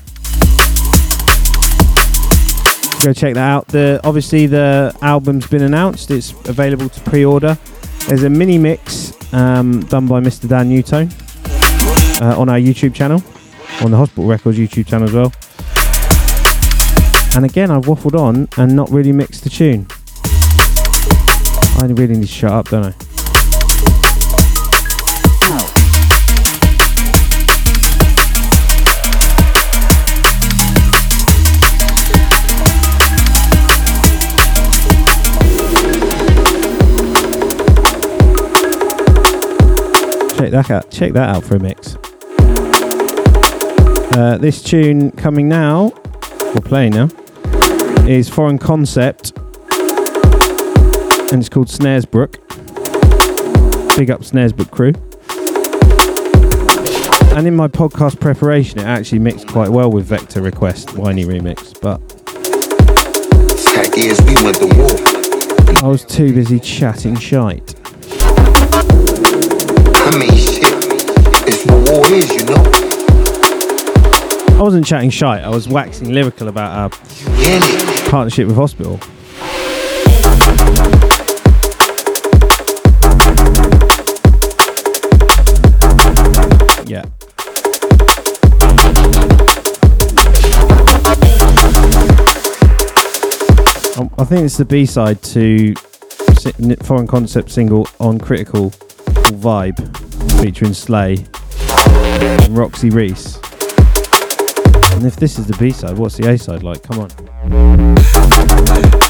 Go 3.02 3.12
check 3.12 3.34
that 3.34 3.48
out. 3.48 3.68
The 3.68 4.00
obviously 4.04 4.46
the 4.46 4.96
album's 5.02 5.46
been 5.46 5.62
announced. 5.62 6.10
It's 6.10 6.32
available 6.48 6.88
to 6.88 7.00
pre-order. 7.00 7.58
There's 8.08 8.22
a 8.24 8.30
mini 8.30 8.58
mix 8.58 9.12
um, 9.32 9.80
done 9.86 10.06
by 10.06 10.20
Mr. 10.20 10.48
Dan 10.48 10.68
Newton 10.68 11.08
uh, 12.20 12.38
on 12.38 12.48
our 12.48 12.58
YouTube 12.58 12.94
channel, 12.94 13.22
on 13.82 13.90
the 13.90 13.96
Hospital 13.96 14.26
Records 14.26 14.58
YouTube 14.58 14.86
channel 14.86 15.08
as 15.08 15.14
well. 15.14 15.32
And 17.34 17.44
again, 17.44 17.70
I've 17.70 17.84
waffled 17.84 18.18
on 18.18 18.48
and 18.58 18.76
not 18.76 18.90
really 18.90 19.12
mixed 19.12 19.44
the 19.44 19.50
tune. 19.50 19.86
I 21.82 21.86
really 21.86 22.14
need 22.14 22.20
to 22.20 22.26
shut 22.28 22.52
up, 22.52 22.68
don't 22.68 22.84
I? 22.84 22.92
Check 40.38 40.52
that 40.52 40.70
out. 40.70 40.90
Check 40.92 41.12
that 41.14 41.28
out 41.30 41.42
for 41.42 41.56
a 41.56 41.58
mix. 41.58 41.96
Uh, 44.14 44.38
this 44.38 44.62
tune 44.62 45.10
coming 45.10 45.48
now, 45.48 45.92
we're 46.54 46.60
playing 46.60 46.92
now, 46.92 47.08
is 48.06 48.28
Foreign 48.28 48.58
Concept, 48.58 49.32
and 51.32 51.40
it's 51.40 51.48
called 51.48 51.68
Snaresbrook. 51.68 52.36
Big 53.96 54.10
up 54.10 54.20
Snaresbrook 54.20 54.70
crew. 54.70 54.92
And 57.36 57.46
in 57.46 57.56
my 57.56 57.68
podcast 57.68 58.20
preparation, 58.20 58.78
it 58.78 58.84
actually 58.84 59.20
mixed 59.20 59.48
quite 59.48 59.70
well 59.70 59.90
with 59.90 60.08
Vektah 60.08 60.44
Request 60.44 60.90
Whiney 60.90 61.24
Remix, 61.24 61.80
but 61.80 62.00
is, 63.96 64.20
we 64.22 64.34
went 64.42 64.56
to 64.56 64.66
war. 64.76 65.84
I 65.84 65.88
was 65.88 66.04
too 66.04 66.32
busy 66.32 66.58
chatting 66.58 67.16
shite. 67.16 67.74
I 70.04 70.18
mean, 70.18 70.36
shit. 70.36 70.62
It's 71.46 71.64
what 71.66 71.90
war 71.90 72.06
is, 72.12 72.30
you 72.32 72.44
know. 72.44 72.62
I 74.58 74.62
wasn't 74.62 74.86
chatting 74.86 75.10
shite, 75.10 75.42
I 75.42 75.48
was 75.48 75.68
waxing 75.68 76.12
lyrical 76.12 76.48
about 76.48 76.76
our 76.76 76.90
partnership 78.08 78.46
with 78.46 78.56
Hospital. 78.56 78.98
I 94.22 94.24
think 94.24 94.44
it's 94.44 94.56
the 94.56 94.64
B 94.64 94.86
side 94.86 95.20
to 95.22 95.74
Foreign 96.84 97.08
Concept 97.08 97.50
single 97.50 97.88
on 97.98 98.20
Critical 98.20 98.70
Vibe 99.40 100.40
featuring 100.40 100.74
Slay 100.74 101.26
and 101.88 102.56
Roxy 102.56 102.90
Reese. 102.90 103.34
And 104.92 105.04
if 105.04 105.16
this 105.16 105.40
is 105.40 105.48
the 105.48 105.56
B 105.58 105.72
side, 105.72 105.98
what's 105.98 106.18
the 106.18 106.30
A 106.30 106.38
side 106.38 106.62
like? 106.62 106.84
Come 106.84 107.00
on. 107.00 109.01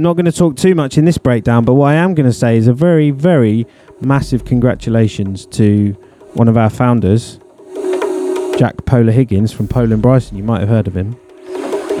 I'm 0.00 0.04
not 0.04 0.16
going 0.16 0.24
to 0.24 0.32
talk 0.32 0.56
too 0.56 0.74
much 0.74 0.96
in 0.96 1.04
this 1.04 1.18
breakdown, 1.18 1.66
but 1.66 1.74
what 1.74 1.88
I 1.88 1.94
am 1.96 2.14
going 2.14 2.24
to 2.24 2.32
say 2.32 2.56
is 2.56 2.66
a 2.66 2.72
very, 2.72 3.10
very 3.10 3.66
massive 4.00 4.46
congratulations 4.46 5.44
to 5.48 5.92
one 6.32 6.48
of 6.48 6.56
our 6.56 6.70
founders, 6.70 7.38
Jack 8.56 8.86
Pola 8.86 9.12
Higgins 9.12 9.52
from 9.52 9.68
Pola 9.68 9.92
and 9.92 10.00
Bryson. 10.00 10.38
You 10.38 10.42
might 10.42 10.60
have 10.60 10.70
heard 10.70 10.88
of 10.88 10.96
him. 10.96 11.20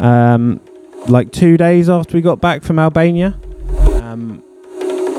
Um, 0.02 0.62
like 1.08 1.30
two 1.30 1.58
days 1.58 1.90
after 1.90 2.16
we 2.16 2.22
got 2.22 2.40
back 2.40 2.62
from 2.62 2.78
Albania, 2.78 3.38
um, 4.00 4.42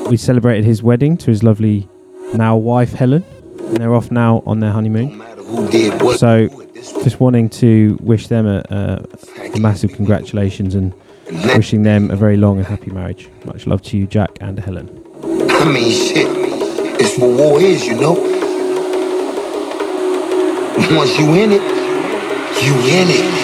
we 0.10 0.18
celebrated 0.18 0.66
his 0.66 0.82
wedding 0.82 1.18
to 1.18 1.30
his 1.30 1.44
lovely 1.44 1.88
now 2.34 2.58
wife 2.58 2.94
Helen, 2.94 3.24
and 3.60 3.78
they're 3.78 3.94
off 3.94 4.10
now 4.10 4.42
on 4.48 4.60
their 4.60 4.72
honeymoon. 4.72 5.10
No 5.10 5.16
matter 5.18 5.44
who 5.44 5.70
did 5.70 6.02
what. 6.02 6.20
So, 6.20 6.48
who 6.48 6.64
at 6.64 6.74
this 6.74 6.94
Just 7.04 7.20
wanting 7.20 7.48
to 7.50 8.00
wish 8.02 8.26
them 8.26 8.48
a, 8.48 8.66
a, 8.72 9.54
a 9.54 9.60
massive 9.60 9.94
congratulations 9.94 10.74
and 10.74 10.96
wishing 11.56 11.84
them 11.84 12.12
a 12.12 12.16
very 12.16 12.38
long 12.38 12.58
and 12.58 12.68
happy 12.68 12.92
marriage. 12.92 13.30
Much 13.46 13.66
love 13.68 13.82
to 13.84 13.98
you, 13.98 14.08
Jack 14.08 14.38
and 14.42 14.60
Helen. 14.60 14.90
I 15.24 15.66
mean, 15.66 15.92
shit. 15.92 16.28
It's 17.00 17.18
what 17.18 17.32
war 17.38 17.62
is, 17.62 17.86
you 17.86 17.96
know. 18.00 18.14
Once 20.98 21.18
you 21.18 21.34
in 21.36 21.52
it, 21.52 21.62
you 22.64 22.74
in 22.74 23.08
it. 23.10 23.41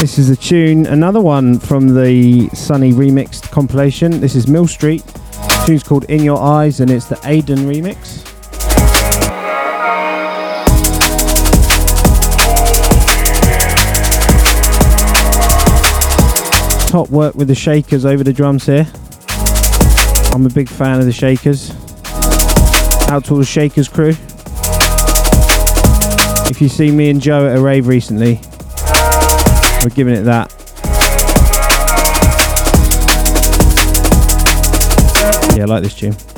This 0.00 0.18
is 0.18 0.30
a 0.30 0.36
tune, 0.36 0.86
another 0.86 1.20
one 1.20 1.58
from 1.58 1.88
the 1.88 2.48
Sunny 2.54 2.90
remixed 2.90 3.50
compilation. 3.50 4.18
This 4.18 4.34
is 4.34 4.48
Millstreet. 4.48 5.04
The 5.04 5.62
tune's 5.66 5.82
called 5.82 6.04
In 6.04 6.24
Your 6.24 6.40
Eyes 6.40 6.80
and 6.80 6.90
it's 6.90 7.04
the 7.04 7.16
Aydn 7.16 7.66
remix. 7.66 8.24
Top 16.88 17.10
work 17.10 17.34
with 17.34 17.48
the 17.48 17.54
Shakers 17.54 18.06
over 18.06 18.24
the 18.24 18.32
drums 18.32 18.64
here. 18.64 18.86
I'm 20.32 20.46
a 20.46 20.50
big 20.50 20.70
fan 20.70 20.98
of 20.98 21.04
the 21.04 21.12
Shakers. 21.12 21.72
Out 23.10 23.26
to 23.26 23.32
all 23.32 23.38
the 23.38 23.44
Shakers 23.44 23.86
crew. 23.86 24.14
If 26.48 26.62
you 26.62 26.70
see 26.70 26.90
me 26.90 27.10
and 27.10 27.20
Joe 27.20 27.46
at 27.46 27.58
a 27.58 27.60
rave 27.60 27.86
recently, 27.86 28.40
we're 29.82 29.90
giving 29.90 30.14
it 30.14 30.22
that. 30.22 30.52
Yeah, 35.56 35.62
I 35.62 35.66
like 35.66 35.82
this 35.82 35.94
tune. 35.94 36.29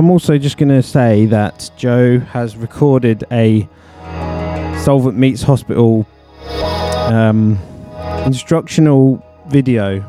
I'm 0.00 0.08
also 0.10 0.38
just 0.38 0.56
going 0.56 0.70
to 0.70 0.82
say 0.82 1.26
that 1.26 1.70
Joe 1.76 2.20
has 2.20 2.56
recorded 2.56 3.22
a 3.30 3.68
Soulvent 4.82 5.16
Meets 5.16 5.42
Hospital 5.42 6.06
um, 6.48 7.58
instructional 8.24 9.22
video 9.48 10.00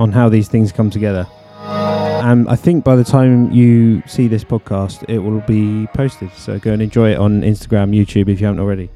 on 0.00 0.10
how 0.10 0.30
these 0.30 0.48
things 0.48 0.72
come 0.72 0.88
together. 0.88 1.26
And 1.60 2.48
I 2.48 2.56
think 2.56 2.82
by 2.82 2.96
the 2.96 3.04
time 3.04 3.52
you 3.52 4.02
see 4.06 4.26
this 4.26 4.42
podcast, 4.42 5.04
it 5.06 5.18
will 5.18 5.42
be 5.42 5.86
posted. 5.88 6.32
So 6.32 6.58
go 6.58 6.72
and 6.72 6.80
enjoy 6.80 7.10
it 7.10 7.18
on 7.18 7.42
Instagram, 7.42 7.94
YouTube 7.94 8.30
if 8.30 8.40
you 8.40 8.46
haven't 8.46 8.60
already. 8.60 8.88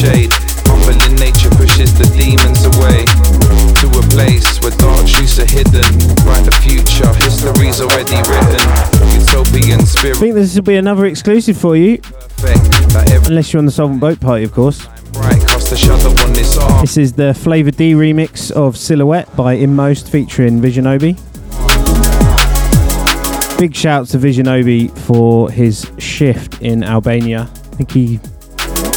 shade. 0.00 0.32
Nature 1.18 1.50
pushes 1.50 1.92
the 1.98 2.06
demons 2.16 2.64
away 2.64 3.04
to 3.76 3.86
a 3.98 4.02
place 4.08 4.58
where 4.62 4.72
dark 4.80 5.04
are 5.04 5.44
hidden. 5.44 5.84
Write 6.24 6.44
the 6.48 6.56
future, 6.64 7.12
history's 7.22 7.80
already 7.80 8.16
written. 8.24 8.64
Utopian 9.20 9.84
spirit. 9.84 10.16
I 10.16 10.20
think 10.20 10.34
this 10.34 10.54
will 10.54 10.62
be 10.62 10.76
another 10.76 11.04
exclusive 11.04 11.58
for 11.58 11.76
you. 11.76 12.00
Unless 13.26 13.52
you're 13.52 13.58
on 13.58 13.66
the 13.66 13.72
Soulvent 13.72 14.00
Boat 14.00 14.18
Party, 14.18 14.44
of 14.44 14.52
course. 14.52 14.86
Right, 15.12 15.40
this, 15.40 16.56
this 16.80 16.96
is 16.96 17.12
the 17.12 17.34
Flava 17.34 17.70
D 17.70 17.92
remix 17.92 18.50
of 18.50 18.78
Silhouette 18.78 19.34
by 19.36 19.54
In:Most 19.54 20.08
featuring 20.08 20.60
Visionobi. 20.60 21.18
Big 23.58 23.74
shout 23.74 24.06
to 24.08 24.18
Visionobi 24.18 24.90
for 25.00 25.50
his 25.50 25.90
shift 25.98 26.62
in 26.62 26.82
Albania. 26.82 27.50
I 27.52 27.76
think 27.76 27.90
he 27.90 28.20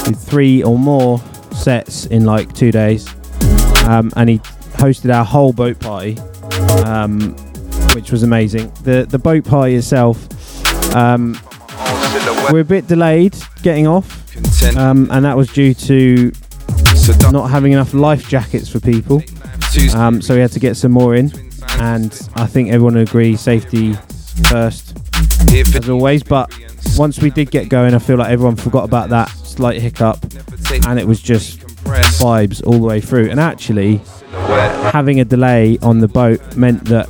did 0.04 0.18
three 0.18 0.64
or 0.64 0.78
more 0.78 1.20
sets 1.52 2.06
in 2.08 2.26
like 2.26 2.54
two 2.54 2.72
days. 2.72 3.08
Um, 3.86 4.12
and 4.16 4.30
he 4.30 4.40
hosted 4.74 5.14
our 5.14 5.26
whole 5.26 5.54
boat 5.54 5.80
party, 5.80 6.18
um, 6.86 7.36
which 7.94 8.12
was 8.12 8.24
amazing. 8.24 8.72
The 8.84 9.06
the 9.10 9.20
boat 9.20 9.44
party 9.46 9.76
itself, 9.76 10.96
um, 10.96 11.40
we're 12.52 12.62
a 12.62 12.66
bit 12.66 12.88
delayed 12.88 13.36
getting 13.62 13.88
off, 13.88 14.08
um, 14.78 15.10
and 15.12 15.26
that 15.26 15.36
was 15.36 15.52
due 15.52 15.74
to 15.74 16.32
not 17.32 17.50
having 17.50 17.74
enough 17.74 17.94
life 17.94 18.28
jackets 18.30 18.70
for 18.70 18.80
people. 18.80 19.22
Um, 19.96 20.22
so 20.22 20.36
we 20.36 20.40
had 20.40 20.52
to 20.52 20.60
get 20.60 20.78
some 20.78 20.92
more 20.92 21.16
in, 21.16 21.32
and 21.80 22.30
I 22.36 22.46
think 22.46 22.70
everyone 22.70 22.96
would 22.96 23.08
agree 23.10 23.36
safety 23.36 23.94
first 24.50 24.98
as 25.76 25.90
always. 25.90 26.24
But 26.24 26.54
once 26.98 27.20
we 27.20 27.30
did 27.30 27.52
get 27.52 27.70
going, 27.70 27.94
I 27.94 28.00
feel 28.00 28.18
like 28.18 28.32
everyone 28.32 28.56
forgot 28.56 28.86
about 28.86 29.10
that 29.10 29.30
slight 29.54 29.82
hiccup, 29.82 30.18
and 30.88 31.00
it 31.00 31.08
was 31.08 31.22
just 31.22 31.60
vibes 32.20 32.66
all 32.66 32.74
the 32.80 32.88
way 32.88 33.00
through. 33.00 33.30
And 33.30 33.40
actually, 33.40 34.02
having 34.92 35.20
a 35.20 35.26
delay 35.26 35.78
on 35.82 36.00
the 36.00 36.08
boat 36.08 36.56
meant 36.56 36.86
that 36.86 37.08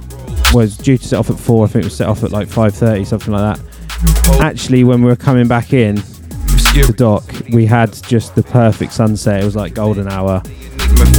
was 0.53 0.77
due 0.77 0.97
to 0.97 1.07
set 1.07 1.19
off 1.19 1.29
at 1.29 1.39
four. 1.39 1.65
I 1.65 1.67
think 1.67 1.83
it 1.83 1.87
was 1.87 1.97
set 1.97 2.07
off 2.07 2.23
at 2.23 2.31
like 2.31 2.47
five 2.47 2.75
thirty, 2.75 3.05
something 3.05 3.33
like 3.33 3.57
that. 3.57 4.39
Actually, 4.41 4.83
when 4.83 5.01
we 5.01 5.07
were 5.07 5.15
coming 5.15 5.47
back 5.47 5.73
in 5.73 5.95
the 5.95 6.93
dock, 6.95 7.23
we 7.53 7.65
had 7.65 7.93
just 8.03 8.35
the 8.35 8.43
perfect 8.43 8.93
sunset. 8.93 9.41
It 9.41 9.45
was 9.45 9.55
like 9.55 9.73
golden 9.73 10.07
hour. 10.07 10.41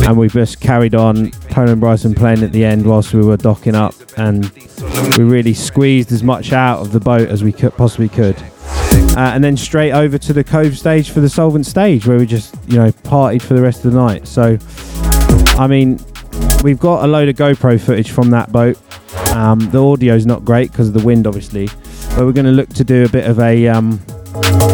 And 0.06 0.18
we 0.18 0.28
just 0.28 0.60
carried 0.60 0.94
on 0.94 1.30
Tone 1.50 1.68
and 1.68 1.80
Bryson 1.80 2.14
playing 2.14 2.42
at 2.42 2.52
the 2.52 2.64
end 2.64 2.86
whilst 2.86 3.14
we 3.14 3.22
were 3.22 3.36
docking 3.36 3.74
up 3.74 3.94
and 4.16 4.50
we 5.16 5.24
really 5.24 5.54
squeezed 5.54 6.12
as 6.12 6.22
much 6.22 6.52
out 6.52 6.80
of 6.80 6.92
the 6.92 7.00
boat 7.00 7.28
as 7.28 7.42
we 7.42 7.52
could 7.52 7.74
possibly 7.76 8.08
could 8.08 8.36
uh, 9.16 9.30
and 9.34 9.42
then 9.42 9.56
straight 9.56 9.92
over 9.92 10.18
to 10.18 10.32
the 10.32 10.44
cove 10.44 10.76
stage 10.76 11.10
for 11.10 11.20
the 11.20 11.28
Soulvent 11.28 11.66
stage 11.66 12.06
where 12.06 12.18
we 12.18 12.26
just 12.26 12.54
you 12.66 12.76
know 12.76 12.90
partied 12.90 13.42
for 13.42 13.54
the 13.54 13.62
rest 13.62 13.84
of 13.84 13.92
the 13.92 13.98
night 13.98 14.26
so 14.26 14.58
i 15.58 15.66
mean 15.66 15.98
we've 16.62 16.80
got 16.80 17.04
a 17.04 17.06
load 17.06 17.28
of 17.28 17.36
gopro 17.36 17.80
footage 17.80 18.10
from 18.10 18.30
that 18.30 18.50
boat 18.52 18.78
um, 19.34 19.58
the 19.70 19.78
audio's 19.78 20.26
not 20.26 20.44
great 20.44 20.70
because 20.70 20.88
of 20.88 20.94
the 20.94 21.04
wind 21.04 21.26
obviously 21.26 21.68
but 22.14 22.26
we're 22.26 22.32
going 22.32 22.46
to 22.46 22.52
look 22.52 22.68
to 22.68 22.84
do 22.84 23.04
a 23.04 23.08
bit 23.08 23.28
of 23.28 23.40
a, 23.40 23.66
um, 23.66 24.00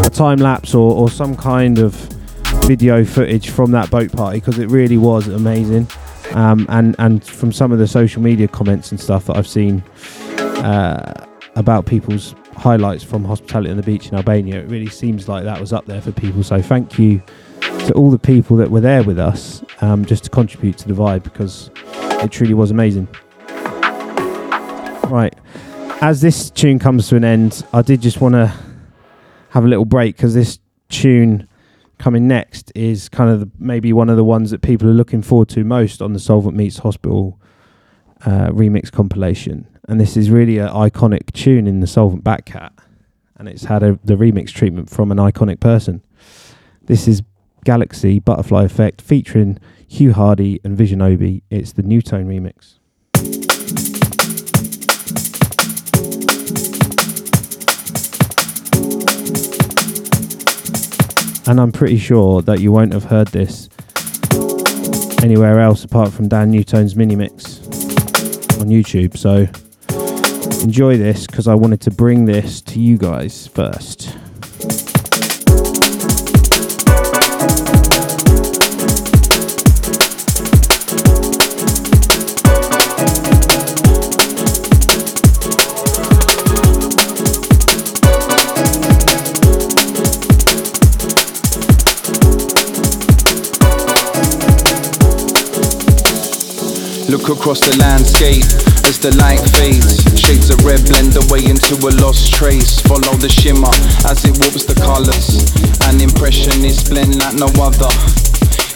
a 0.05 0.11
time 0.11 0.37
lapse 0.37 0.75
or, 0.75 0.93
or 0.95 1.09
some 1.09 1.35
kind 1.35 1.79
of 1.79 1.95
video 2.67 3.03
footage 3.03 3.49
from 3.49 3.71
that 3.71 3.91
boat 3.91 4.13
party 4.13 4.39
because 4.39 4.59
it 4.59 4.69
really 4.69 4.99
was 4.99 5.27
amazing. 5.27 5.89
Um, 6.35 6.67
and 6.69 6.95
and 6.99 7.25
from 7.25 7.51
some 7.51 7.73
of 7.73 7.79
the 7.79 7.89
social 7.89 8.21
media 8.21 8.47
comments 8.47 8.91
and 8.91 9.01
stuff 9.01 9.25
that 9.25 9.37
I've 9.37 9.49
seen 9.49 9.83
uh, 10.59 11.27
about 11.57 11.87
people's 11.87 12.35
highlights 12.61 13.03
from 13.03 13.25
hospitality 13.25 13.71
on 13.71 13.79
the 13.79 13.83
beach 13.83 14.09
in 14.09 14.15
Albania, 14.15 14.61
it 14.61 14.69
really 14.69 14.91
seems 14.91 15.29
like 15.29 15.45
that 15.45 15.59
was 15.59 15.73
up 15.73 15.87
there 15.87 16.03
for 16.03 16.13
people. 16.13 16.43
So 16.43 16.61
thank 16.61 16.99
you 16.99 17.23
to 17.61 17.93
all 17.95 18.11
the 18.11 18.19
people 18.19 18.57
that 18.59 18.71
were 18.71 18.83
there 18.83 19.03
with 19.03 19.19
us 19.19 19.65
um, 19.81 20.05
just 20.05 20.25
to 20.25 20.31
contribute 20.31 20.77
to 20.79 20.89
the 20.89 20.93
vibe 20.93 21.23
because 21.23 21.71
it 22.23 22.31
truly 22.31 22.53
was 22.53 22.71
amazing. 22.71 23.09
Right, 25.09 25.35
as 26.03 26.21
this 26.21 26.51
tune 26.51 26.79
comes 26.79 27.09
to 27.09 27.17
an 27.17 27.25
end, 27.25 27.65
I 27.73 27.83
did 27.83 28.03
just 28.03 28.21
want 28.21 28.35
to 28.35 28.55
have 29.49 29.65
a 29.65 29.69
little 29.69 29.87
break 29.87 30.17
because 30.17 30.35
this 30.35 30.59
tune 30.91 31.49
coming 31.99 32.29
next 32.29 32.71
is 32.75 33.09
kind 33.09 33.31
of 33.31 33.41
the, 33.41 33.51
maybe 33.59 33.93
one 33.93 34.11
of 34.11 34.17
the 34.17 34.25
ones 34.25 34.51
that 34.51 34.61
people 34.61 34.89
are 34.89 34.95
looking 34.95 35.23
forward 35.23 35.49
to 35.49 35.65
most 35.65 36.01
on 36.01 36.13
the 36.13 36.19
Soulvent 36.19 36.55
Meets 36.55 36.79
Hospital 36.79 37.41
uh, 38.25 38.51
remix 38.51 38.93
compilation. 38.93 39.67
And 39.91 40.01
this 40.01 40.17
is 40.17 40.31
really 40.31 40.59
an 40.59 40.69
iconic 40.69 41.33
tune 41.33 41.67
in 41.67 41.81
the 41.81 41.87
Soulvent 41.89 42.23
Backcat, 42.23 42.71
and 43.37 43.49
it's 43.49 43.65
had 43.65 43.83
a, 43.83 43.99
the 44.05 44.15
remix 44.15 44.51
treatment 44.53 44.89
from 44.89 45.11
an 45.11 45.19
iconic 45.19 45.59
person. 45.59 46.01
This 46.81 47.09
is 47.09 47.25
GLXY 47.67 48.25
Butterfly 48.25 48.63
Effect 48.63 49.03
featuring 49.03 49.59
Hugh 49.89 50.13
Hardie 50.13 50.61
and 50.63 50.79
Visionobi. 50.79 51.43
It's 51.51 51.73
the 51.73 51.83
Nu:Tone 51.83 52.29
remix. 52.29 52.77
and 61.49 61.61
I'm 61.61 61.73
pretty 61.73 61.99
sure 61.99 62.43
that 62.43 62.61
you 62.61 62.71
won't 62.71 62.93
have 62.93 63.03
heard 63.03 63.27
this 63.29 63.69
anywhere 65.21 65.59
else 65.59 65.83
apart 65.83 66.13
from 66.13 66.29
Dan 66.29 66.53
Nu:Tone's 66.53 66.95
mini 66.95 67.17
mix 67.17 67.59
on 68.61 68.69
YouTube. 68.69 69.17
So 69.17 69.49
enjoy 70.63 70.97
this 70.97 71.27
because 71.27 71.49
I 71.49 71.55
wanted 71.55 71.81
to 71.83 71.91
bring 71.91 72.25
this 72.25 72.61
to 72.63 72.81
you 72.81 72.99
guys 72.99 73.47
first. 73.47 74.17
Look 97.11 97.29
across 97.29 97.59
the 97.59 97.75
landscape 97.83 98.47
as 98.87 99.03
the 99.03 99.11
light 99.19 99.43
fades. 99.59 99.99
Shades 100.15 100.47
of 100.47 100.63
red 100.63 100.79
blend 100.87 101.19
away 101.19 101.43
into 101.43 101.75
a 101.83 101.91
lost 101.99 102.31
trace. 102.31 102.79
Follow 102.87 103.19
the 103.19 103.27
shimmer 103.27 103.75
as 104.07 104.23
it 104.23 104.39
warps 104.39 104.63
the 104.63 104.79
colors. 104.79 105.43
An 105.91 105.99
impression 105.99 106.63
is 106.63 106.87
blend 106.87 107.19
like 107.19 107.35
no 107.35 107.51
other. 107.59 107.91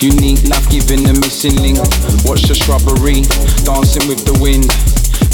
Unique 0.02 0.42
life 0.50 0.66
giving 0.66 1.06
the 1.06 1.14
missing 1.22 1.54
link. 1.62 1.78
Watch 2.26 2.50
the 2.50 2.58
shrubbery 2.58 3.22
dancing 3.62 4.10
with 4.10 4.26
the 4.26 4.34
wind. 4.42 4.66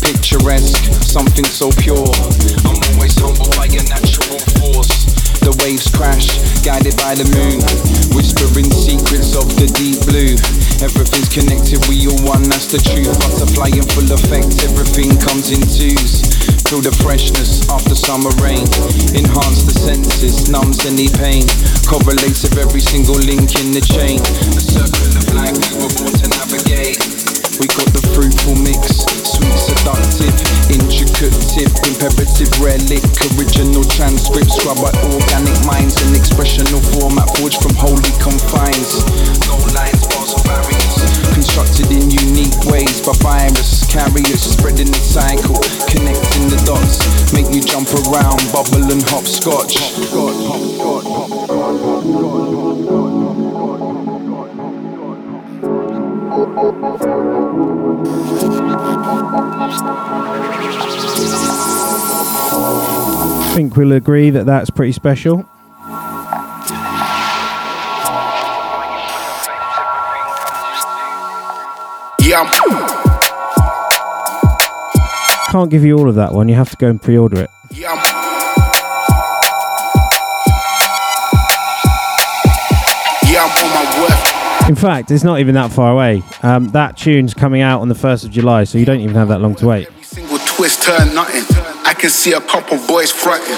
Picturesque, 0.04 0.84
something 1.00 1.48
so 1.48 1.72
pure. 1.80 2.04
I'm 2.68 2.76
always 2.92 3.16
humbled 3.16 3.56
by 3.56 3.72
your 3.72 3.88
natural 3.88 4.44
force. 4.60 5.09
The 5.40 5.56
waves 5.64 5.88
crash, 5.88 6.28
guided 6.60 7.00
by 7.00 7.16
the 7.16 7.24
moon. 7.32 7.64
Whispering 8.12 8.68
secrets 8.68 9.32
of 9.32 9.48
the 9.56 9.64
deep 9.72 9.96
blue. 10.04 10.36
Everything's 10.84 11.32
connected, 11.32 11.80
we 11.88 12.04
all 12.12 12.20
one, 12.28 12.44
that's 12.44 12.68
the 12.68 12.76
truth. 12.76 13.08
Butterfly 13.16 13.72
in 13.72 13.86
full 13.96 14.12
effect, 14.12 14.52
everything 14.60 15.16
comes 15.16 15.48
in 15.48 15.64
twos. 15.64 16.28
Feel 16.68 16.84
the 16.84 16.92
freshness 17.00 17.64
after 17.72 17.96
summer 17.96 18.28
rain. 18.44 18.68
Enhance 19.16 19.64
the 19.64 19.72
senses, 19.72 20.52
numbs 20.52 20.84
any 20.84 21.08
pain. 21.08 21.48
Correlates 21.88 22.44
of 22.44 22.60
every 22.60 22.84
single 22.84 23.16
link 23.16 23.56
in 23.64 23.72
the 23.72 23.80
chain. 23.80 24.20
A 24.54 24.60
circle 24.60 25.08
of 25.16 25.24
life 25.32 25.56
we 25.72 25.80
were 25.80 25.94
born 25.96 26.12
to 26.20 26.26
navigate. 26.36 27.00
We 27.56 27.64
got 27.72 27.88
the 27.96 28.04
fruitful 28.12 28.56
mix, 28.60 29.04
sweet, 29.24 29.56
seductive, 29.56 30.36
intricate 30.68 30.89
tip, 31.28 31.68
imperative, 31.84 32.48
relic, 32.64 33.04
original 33.36 33.84
transcript, 33.84 34.48
scrub 34.48 34.80
by 34.80 34.88
organic 35.12 35.52
minds, 35.68 36.00
an 36.08 36.16
expressional 36.16 36.80
format 36.96 37.28
forged 37.36 37.60
from 37.60 37.76
holy 37.76 38.12
confines. 38.16 39.04
No 39.44 39.60
lines, 39.76 40.00
bars, 40.08 40.32
or 40.32 40.42
barriers, 40.48 40.96
constructed 41.36 41.92
in 41.92 42.08
unique 42.08 42.56
ways 42.64 43.04
by 43.04 43.12
virus 43.20 43.84
carriers, 43.84 44.40
spreading 44.40 44.88
the 44.88 45.02
cycle, 45.04 45.60
connecting 45.92 46.48
the 46.48 46.56
dots, 46.64 47.04
make 47.34 47.52
you 47.52 47.60
jump 47.60 47.92
around, 48.08 48.40
bubble 48.48 48.88
and 48.88 49.02
hopscotch. 49.04 49.76
Hopscotch, 49.76 50.40
hopscotch, 50.48 51.04
hopscotch. 51.04 51.49
I 63.42 63.52
think 63.54 63.76
we'll 63.76 63.92
agree 63.92 64.30
that 64.30 64.46
that's 64.46 64.70
pretty 64.70 64.92
special. 64.92 65.46
Yeah, 72.22 72.48
Can't 75.50 75.70
give 75.70 75.84
you 75.84 75.98
all 75.98 76.08
of 76.08 76.14
that 76.14 76.32
one, 76.32 76.48
you 76.48 76.54
have 76.54 76.70
to 76.70 76.76
go 76.76 76.88
and 76.88 77.02
pre 77.02 77.18
order 77.18 77.40
it. 77.42 77.50
In 84.70 84.76
fact, 84.76 85.10
it's 85.10 85.24
not 85.24 85.40
even 85.40 85.56
that 85.56 85.72
far 85.72 85.90
away. 85.90 86.22
Um, 86.44 86.68
that 86.68 86.96
tune's 86.96 87.34
coming 87.34 87.60
out 87.60 87.80
on 87.80 87.88
the 87.88 87.94
1st 87.96 88.26
of 88.26 88.30
July, 88.30 88.62
so 88.62 88.78
you 88.78 88.84
don't 88.84 89.00
even 89.00 89.16
have 89.16 89.26
that 89.26 89.40
long 89.40 89.56
to 89.56 89.66
wait. 89.66 89.88
Every 89.88 90.04
single 90.04 90.38
twist 90.38 90.84
turn 90.84 91.12
nothing. 91.12 91.42
I 91.84 91.92
can 91.92 92.08
see 92.08 92.34
a 92.34 92.40
couple 92.40 92.78
boys 92.86 93.10
fronting. 93.10 93.56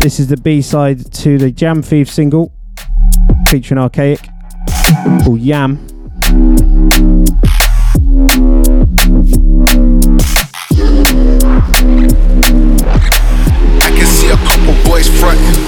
This 0.00 0.20
is 0.20 0.26
the 0.26 0.36
B 0.36 0.60
side 0.60 1.10
to 1.14 1.38
the 1.38 1.50
Jam 1.50 1.80
Thief 1.80 2.10
single 2.10 2.52
featuring 3.48 3.80
Arkaik 3.80 4.20
called 5.24 5.40
Yam. 5.40 5.89
Boys 14.90 15.08
fronting. 15.20 15.59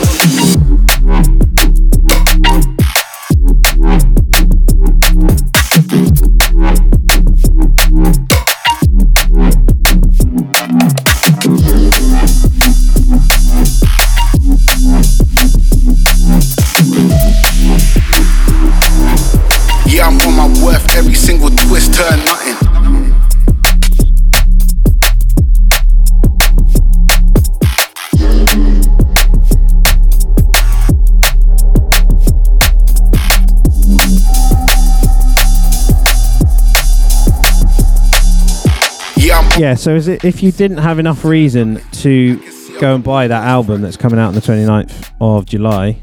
Yeah, 39.63 39.75
so 39.77 39.95
is 39.95 40.09
it, 40.09 40.25
if 40.25 40.43
you 40.43 40.51
didn't 40.51 40.79
have 40.79 40.99
enough 40.99 41.25
reason 41.25 41.81
to 41.93 42.35
go 42.81 42.97
and 42.97 43.05
buy 43.05 43.29
that 43.29 43.45
album 43.45 43.81
that's 43.81 43.97
coming 43.97 44.19
out 44.19 44.27
on 44.27 44.35
the 44.35 44.41
29th 44.41 45.13
of 45.21 45.47
July, 45.47 46.03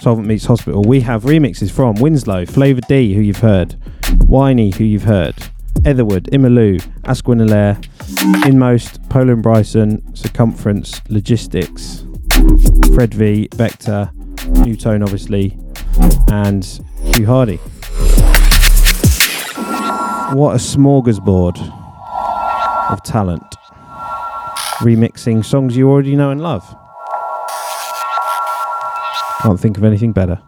Soulvent 0.00 0.26
Meets 0.26 0.46
Hospital, 0.46 0.82
we 0.82 1.02
have 1.02 1.22
remixes 1.22 1.70
from 1.70 1.94
Winslow, 2.00 2.44
Flava 2.46 2.80
D, 2.80 3.14
who 3.14 3.20
you've 3.20 3.38
heard, 3.38 3.76
Whiney, 4.26 4.72
who 4.72 4.82
you've 4.82 5.04
heard, 5.04 5.36
Etherwood, 5.84 6.28
Imaloo, 6.32 6.84
Asquinilaire, 7.04 7.76
In:Most, 8.44 9.08
Poland 9.08 9.44
Bryson, 9.44 10.02
Circumference, 10.16 11.00
Logistics, 11.08 12.04
Fred 12.92 13.14
V, 13.14 13.50
Vektah, 13.52 14.12
Nu:Tone, 14.66 15.04
obviously, 15.04 15.56
and 16.26 16.64
Hugh 17.04 17.24
Hardie. 17.24 17.60
What 20.34 20.56
a 20.56 20.58
smorgasbord 20.58 21.81
of 22.92 23.02
talent. 23.02 23.56
Remixing 24.80 25.44
songs 25.44 25.76
you 25.76 25.88
already 25.88 26.14
know 26.14 26.30
and 26.30 26.40
love. 26.40 26.62
Can't 29.40 29.58
think 29.58 29.78
of 29.78 29.84
anything 29.84 30.12
better. 30.12 30.40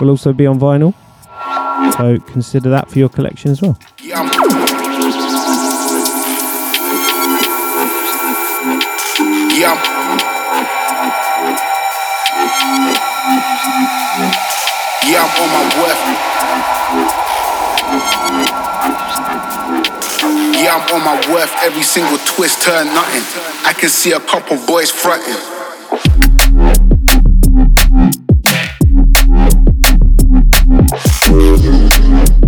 Will 0.00 0.10
also 0.10 0.32
be 0.32 0.46
on 0.46 0.60
vinyl, 0.60 0.94
so 1.96 2.18
consider 2.32 2.70
that 2.70 2.88
for 2.88 3.00
your 3.00 3.08
collection 3.08 3.50
as 3.50 3.60
well. 3.60 3.76
Yeah, 4.00 4.28
I'm 15.20 15.30
on 15.42 15.48
my 15.50 15.64
worth. 15.82 16.02
Yeah, 20.54 20.76
I'm 20.76 20.94
on 20.94 21.02
my 21.04 21.16
worth. 21.32 21.52
Every 21.62 21.82
single 21.82 22.18
twist 22.18 22.62
turn 22.62 22.86
nothing. 22.94 23.24
I 23.66 23.72
can 23.72 23.88
see 23.88 24.12
a 24.12 24.20
couple 24.20 24.56
boys 24.66 24.90
fronting. 24.92 25.34
I 31.30 32.47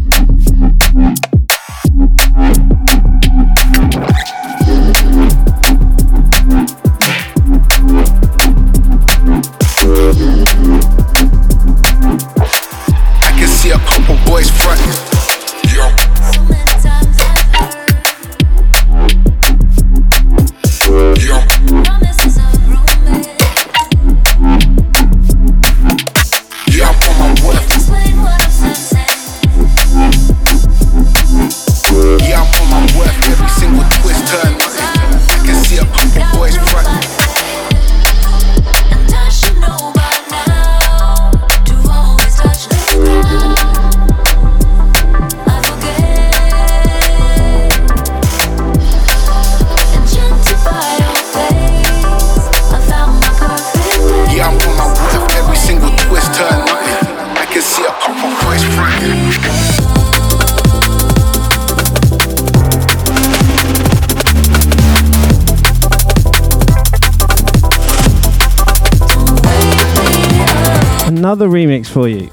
Another 71.41 71.57
remix 71.57 71.86
for 71.86 72.07
you. 72.07 72.28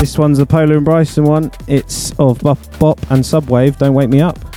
This 0.00 0.16
one's 0.16 0.38
the 0.38 0.46
Pola 0.46 0.76
and 0.76 0.82
Bryson 0.82 1.24
one. 1.24 1.50
It's 1.66 2.18
of 2.18 2.38
Bop, 2.40 2.56
Bop 2.78 2.98
and 3.10 3.22
Subwave. 3.22 3.76
Don't 3.76 3.92
wake 3.92 4.08
me 4.08 4.22
up. 4.22 4.55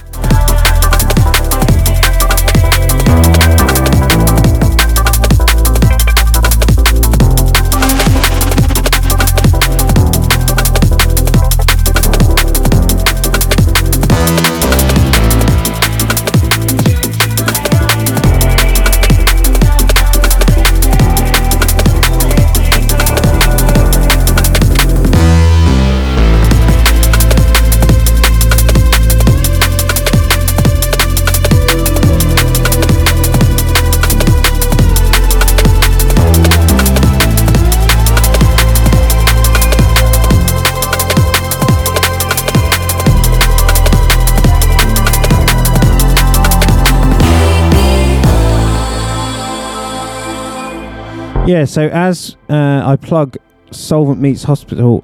Yeah, 51.49 51.65
so 51.65 51.87
as 51.87 52.37
uh, 52.47 52.83
I 52.85 52.95
plug 52.95 53.35
Soulvent 53.71 54.19
Meets 54.19 54.43
Hospital 54.43 55.03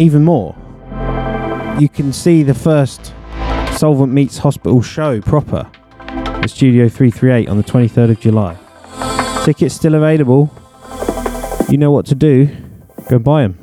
even 0.00 0.24
more, 0.24 0.56
you 1.78 1.90
can 1.90 2.14
see 2.14 2.42
the 2.42 2.54
first 2.54 3.12
Soulvent 3.76 4.12
Meets 4.12 4.38
Hospital 4.38 4.80
show 4.80 5.20
proper 5.20 5.70
at 5.98 6.48
Studio 6.48 6.88
338 6.88 7.50
on 7.50 7.58
the 7.58 7.62
23rd 7.62 8.12
of 8.12 8.20
July. 8.20 8.56
Tickets 9.44 9.74
still 9.74 9.94
available. 9.94 10.50
You 11.68 11.76
know 11.76 11.90
what 11.90 12.06
to 12.06 12.14
do. 12.14 12.48
Go 13.10 13.18
buy 13.18 13.42
them. 13.42 13.59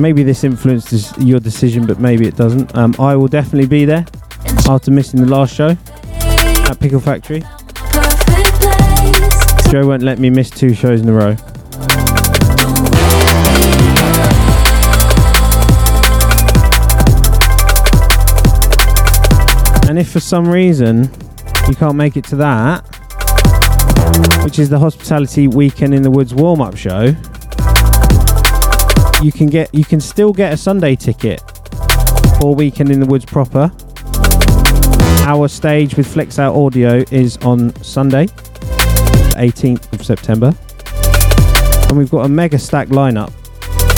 Maybe 0.00 0.22
this 0.22 0.44
influences 0.44 1.12
your 1.18 1.40
decision, 1.40 1.84
but 1.84 1.98
maybe 1.98 2.26
it 2.26 2.36
doesn't. 2.36 2.74
Um, 2.76 2.94
I 3.00 3.16
will 3.16 3.26
definitely 3.28 3.66
be 3.66 3.84
there 3.84 4.06
after 4.68 4.90
missing 4.90 5.20
the 5.20 5.26
last 5.26 5.54
show 5.54 5.70
at 5.70 6.78
Pickle 6.78 7.00
Factory. 7.00 7.40
Joe 9.70 9.86
won't 9.86 10.02
let 10.02 10.18
me 10.18 10.30
miss 10.30 10.50
two 10.50 10.72
shows 10.72 11.00
in 11.00 11.08
a 11.08 11.12
row. 11.12 11.36
And 19.88 19.98
if 19.98 20.10
for 20.10 20.20
some 20.20 20.48
reason 20.48 21.10
you 21.68 21.74
can't 21.74 21.96
make 21.96 22.16
it 22.16 22.24
to 22.26 22.36
that, 22.36 22.82
which 24.44 24.58
is 24.58 24.68
the 24.68 24.78
Hospitality 24.78 25.48
Weekend 25.48 25.92
in 25.92 26.02
the 26.02 26.10
Woods 26.10 26.32
warm 26.34 26.60
up 26.60 26.76
show, 26.76 27.14
you 29.22 29.32
can 29.32 29.48
get 29.48 29.74
you 29.74 29.84
can 29.84 30.00
still 30.00 30.32
get 30.32 30.52
a 30.52 30.56
Sunday 30.56 30.94
ticket 30.94 31.40
for 32.40 32.54
Weekend 32.54 32.90
in 32.90 33.00
the 33.00 33.06
Woods 33.06 33.24
proper. 33.24 33.72
Our 35.26 35.48
stage 35.48 35.96
with 35.96 36.06
Flexout 36.06 36.54
Audio 36.56 37.04
is 37.10 37.36
on 37.38 37.74
Sunday, 37.82 38.26
18th 39.36 39.92
of 39.92 40.04
September. 40.04 40.54
And 41.88 41.98
we've 41.98 42.10
got 42.10 42.26
a 42.26 42.28
mega 42.28 42.58
stack 42.58 42.88
lineup, 42.88 43.32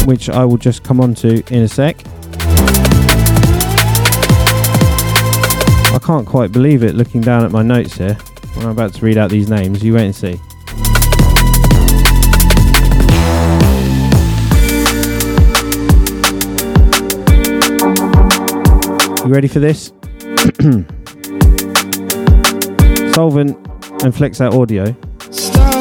which 0.06 0.28
I 0.28 0.44
will 0.44 0.56
just 0.56 0.82
come 0.82 1.00
on 1.00 1.14
to 1.16 1.42
in 1.54 1.62
a 1.62 1.68
sec. 1.68 2.02
I 5.92 5.98
can't 6.02 6.26
quite 6.26 6.50
believe 6.50 6.82
it 6.82 6.94
looking 6.94 7.20
down 7.20 7.44
at 7.44 7.52
my 7.52 7.62
notes 7.62 7.94
here. 7.94 8.14
When 8.54 8.64
I'm 8.64 8.72
about 8.72 8.94
to 8.94 9.04
read 9.04 9.18
out 9.18 9.30
these 9.30 9.48
names, 9.48 9.84
you 9.84 9.94
wait 9.94 10.06
and 10.06 10.16
see. 10.16 10.40
You 19.30 19.34
ready 19.34 19.46
for 19.46 19.60
this? 19.60 19.90
Soulvent 23.14 23.54
and 24.02 24.12
Flexout 24.12 24.52
Audio 24.60 24.92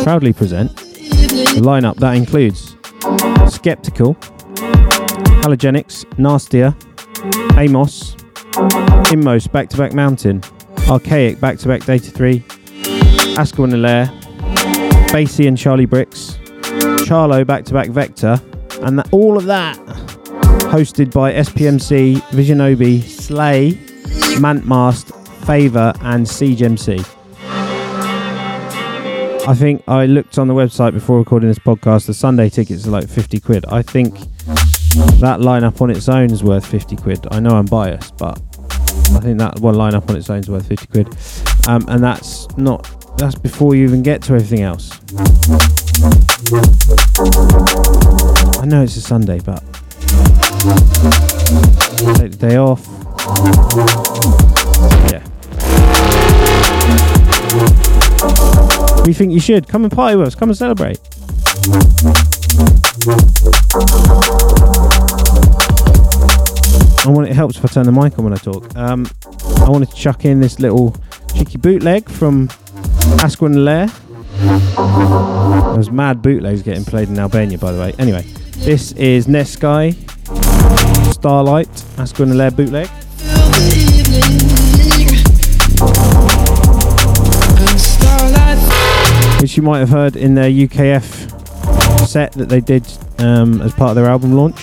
proudly 0.03 0.33
present 0.33 0.75
the 0.75 1.59
lineup 1.59 1.95
that 1.95 2.15
includes 2.15 2.75
Skeptical, 3.51 4.13
Halogenix, 5.41 6.05
Nastia, 6.19 6.75
Amos, 7.57 8.13
In:Most 9.11 9.51
Back 9.51 9.69
to 9.69 9.77
Back 9.77 9.93
Mountain, 9.93 10.41
Arkaik 10.85 11.39
Back 11.39 11.57
to 11.57 11.67
Back 11.67 11.83
Data 11.85 12.11
3, 12.11 12.41
Askel 13.33 13.63
and 13.63 13.73
Elere, 13.73 14.09
BCee 15.09 15.47
and 15.47 15.57
Charlie 15.57 15.87
Bricks, 15.87 16.37
Charlo 17.07 17.47
Back 17.47 17.65
to 17.65 17.73
Back 17.73 17.87
Vektah, 17.87 18.39
and 18.85 18.99
that, 18.99 19.11
all 19.11 19.37
of 19.37 19.45
that 19.45 19.75
hosted 20.69 21.11
by 21.11 21.33
SPMC, 21.33 22.17
Visionobi, 22.29 23.18
Slay, 23.29 23.73
Mantmast, 24.41 25.13
Favor, 25.45 25.93
and 26.01 26.27
Siege 26.27 26.63
MC. 26.63 26.97
I 29.47 29.53
think 29.55 29.83
I 29.87 30.07
looked 30.07 30.39
on 30.39 30.47
the 30.47 30.55
website 30.55 30.93
before 30.93 31.19
recording 31.19 31.47
this 31.47 31.59
podcast. 31.59 32.07
The 32.07 32.15
Sunday 32.15 32.49
tickets 32.49 32.87
are 32.87 32.89
like 32.89 33.07
50 33.07 33.39
quid. 33.39 33.65
I 33.67 33.83
think 33.83 34.15
that 35.19 35.41
lineup 35.41 35.79
on 35.79 35.91
its 35.91 36.09
own 36.09 36.31
is 36.31 36.43
worth 36.43 36.65
50 36.65 36.95
quid. 36.95 37.27
I 37.29 37.39
know 37.39 37.51
I'm 37.51 37.67
biased, 37.67 38.17
but 38.17 38.41
I 39.13 39.19
think 39.19 39.37
that 39.37 39.59
one 39.59 39.75
lineup 39.75 40.09
on 40.09 40.15
its 40.15 40.31
own 40.31 40.39
is 40.39 40.49
worth 40.49 40.67
50 40.67 40.87
quid. 40.87 41.07
Um, 41.67 41.85
and 41.87 42.03
that's 42.03 42.47
not, 42.57 43.15
that's 43.19 43.35
before 43.35 43.75
you 43.75 43.83
even 43.83 44.01
get 44.01 44.23
to 44.23 44.33
everything 44.33 44.61
else. 44.61 44.89
I 48.59 48.65
know 48.65 48.81
it's 48.81 48.95
a 48.97 49.01
Sunday, 49.01 49.39
but 49.39 49.63
take 51.99 52.31
the 52.31 52.37
day 52.37 52.55
off. 52.55 52.87
Yeah. 55.11 55.23
We 59.05 59.13
think 59.13 59.33
you 59.33 59.39
should. 59.39 59.67
Come 59.67 59.83
and 59.83 59.91
party 59.91 60.15
with 60.15 60.27
us. 60.27 60.35
Come 60.35 60.49
and 60.49 60.57
celebrate. 60.57 60.99
I 67.05 67.11
want 67.11 67.27
it 67.27 67.33
helps 67.33 67.57
if 67.57 67.65
I 67.65 67.67
turn 67.67 67.85
the 67.85 67.91
mic 67.91 68.17
on 68.17 68.23
when 68.23 68.33
I 68.33 68.37
talk. 68.37 68.75
Um, 68.75 69.09
I 69.65 69.69
wanted 69.69 69.89
to 69.89 69.95
chuck 69.95 70.25
in 70.25 70.39
this 70.39 70.59
little 70.59 70.95
cheeky 71.35 71.57
bootleg 71.57 72.09
from 72.09 72.49
and 73.21 73.65
Lair. 73.65 73.87
There's 75.73 75.91
mad 75.91 76.21
bootlegs 76.21 76.61
getting 76.63 76.85
played 76.85 77.09
in 77.09 77.19
Albania, 77.19 77.57
by 77.57 77.71
the 77.71 77.79
way. 77.79 77.93
Anyway, 77.99 78.21
this 78.57 78.93
is 78.93 79.27
Netsky 79.27 80.08
Starlight 81.19 81.67
Askel 81.97 82.23
and 82.23 82.31
Elere 82.31 82.51
bootleg. 82.55 82.87
which 89.41 89.57
you 89.57 89.63
might 89.63 89.79
have 89.79 89.89
heard 89.89 90.15
in 90.15 90.35
their 90.35 90.49
UKF 90.49 92.07
set 92.07 92.31
that 92.33 92.47
they 92.47 92.61
did 92.61 92.85
um, 93.17 93.61
as 93.61 93.73
part 93.73 93.91
of 93.91 93.95
their 93.95 94.05
album 94.05 94.33
launch. 94.33 94.59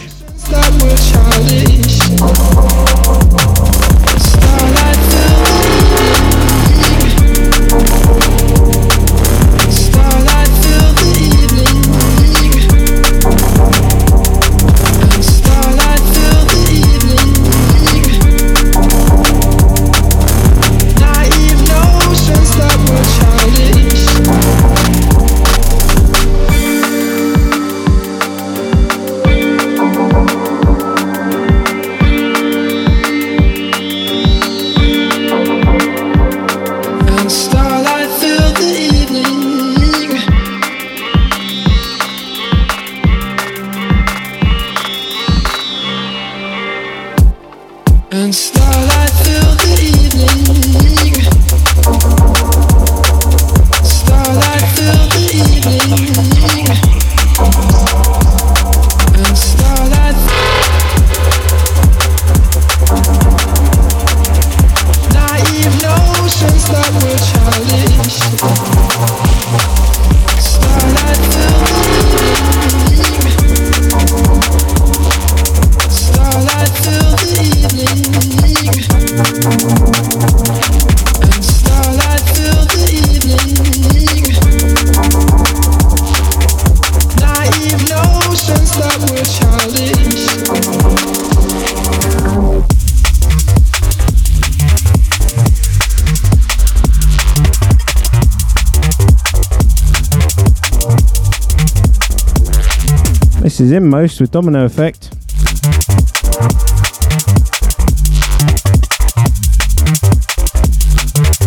This 103.57 103.69
is 103.69 103.73
Inmost 103.73 104.21
with 104.21 104.31
Domino 104.33 104.67
Effect. 104.67 105.13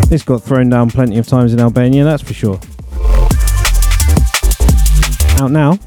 This 0.10 0.24
got 0.24 0.42
thrown 0.42 0.70
down 0.70 0.90
plenty 0.90 1.20
of 1.20 1.28
times 1.28 1.54
in 1.54 1.60
Albania, 1.60 2.04
that's 2.04 2.24
for 2.24 2.34
sure. 2.34 2.60
Out 5.40 5.52
now. 5.52 5.78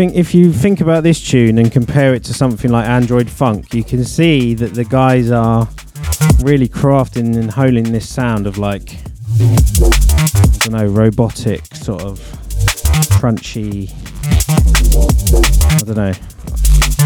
Think 0.00 0.14
if 0.14 0.34
you 0.34 0.50
think 0.50 0.80
about 0.80 1.02
this 1.02 1.20
tune 1.20 1.58
and 1.58 1.70
compare 1.70 2.14
it 2.14 2.24
to 2.24 2.32
something 2.32 2.70
like 2.70 2.88
Android 2.88 3.28
Funk, 3.28 3.74
you 3.74 3.84
can 3.84 4.02
see 4.02 4.54
that 4.54 4.72
the 4.72 4.82
guys 4.82 5.30
are 5.30 5.68
really 6.40 6.70
crafting 6.70 7.36
and 7.36 7.50
holding 7.50 7.92
this 7.92 8.08
sound 8.08 8.46
of 8.46 8.56
like 8.56 8.94
I 8.94 10.56
don't 10.60 10.72
know, 10.72 10.86
robotic 10.86 11.66
sort 11.74 12.00
of 12.00 12.18
crunchy. 13.20 13.90
I 15.70 15.84
don't 15.84 15.98
know. 15.98 16.12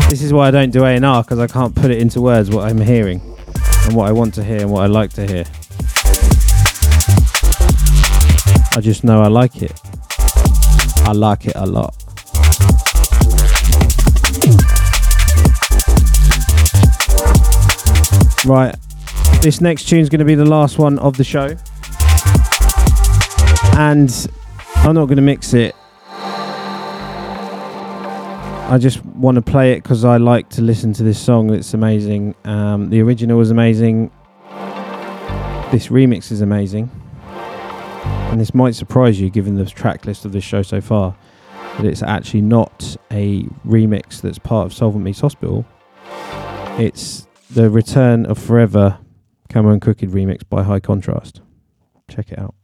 This 0.08 0.22
is 0.22 0.32
why 0.32 0.46
I 0.46 0.50
don't 0.52 0.70
do 0.70 0.84
A&R 0.84 1.24
because 1.24 1.40
I 1.40 1.48
can't 1.48 1.74
put 1.74 1.90
it 1.90 1.98
into 1.98 2.20
words 2.20 2.48
what 2.48 2.70
I'm 2.70 2.80
hearing 2.80 3.20
and 3.86 3.96
what 3.96 4.08
I 4.08 4.12
want 4.12 4.34
to 4.34 4.44
hear 4.44 4.60
and 4.60 4.70
what 4.70 4.84
I 4.84 4.86
like 4.86 5.12
to 5.14 5.26
hear. 5.26 5.44
I 8.70 8.80
just 8.80 9.02
know 9.02 9.20
I 9.20 9.26
like 9.26 9.62
it. 9.62 9.80
I 11.08 11.10
like 11.10 11.46
it 11.46 11.56
a 11.56 11.66
lot. 11.66 12.03
Right, 18.46 18.76
this 19.40 19.62
next 19.62 19.88
tune 19.88 20.00
is 20.00 20.10
going 20.10 20.18
to 20.18 20.24
be 20.26 20.34
the 20.34 20.44
last 20.44 20.78
one 20.78 20.98
of 20.98 21.16
the 21.16 21.24
show. 21.24 21.56
And 23.78 24.10
I'm 24.76 24.94
not 24.94 25.06
going 25.06 25.16
to 25.16 25.22
mix 25.22 25.54
it. 25.54 25.74
I 28.66 28.78
just 28.78 29.04
want 29.04 29.36
to 29.36 29.42
play 29.42 29.72
it 29.72 29.82
because 29.82 30.04
I 30.04 30.18
like 30.18 30.50
to 30.50 30.62
listen 30.62 30.92
to 30.94 31.02
this 31.02 31.18
song. 31.18 31.54
It's 31.54 31.72
amazing. 31.72 32.34
Um, 32.44 32.90
the 32.90 33.00
original 33.00 33.38
was 33.38 33.50
amazing. 33.50 34.10
This 35.72 35.88
remix 35.88 36.30
is 36.30 36.42
amazing. 36.42 36.90
And 37.24 38.38
this 38.38 38.52
might 38.52 38.74
surprise 38.74 39.18
you 39.18 39.30
given 39.30 39.54
the 39.54 39.64
track 39.64 40.04
list 40.04 40.26
of 40.26 40.32
this 40.32 40.44
show 40.44 40.60
so 40.60 40.82
far. 40.82 41.16
That 41.78 41.86
it's 41.86 42.02
actually 42.02 42.42
not 42.42 42.96
a 43.10 43.44
remix 43.66 44.20
that's 44.20 44.38
part 44.38 44.66
of 44.66 44.72
Soulvent 44.72 45.02
Meets 45.02 45.20
Hospital. 45.20 45.64
It's 46.78 47.26
the 47.54 47.70
Return 47.70 48.26
of 48.26 48.36
Forever 48.36 48.98
Camo 49.48 49.70
and 49.70 49.80
Krooked 49.80 50.10
remix 50.10 50.42
by 50.48 50.64
High 50.64 50.80
Contrast. 50.80 51.40
Check 52.10 52.32
it 52.32 52.38
out. 52.40 52.56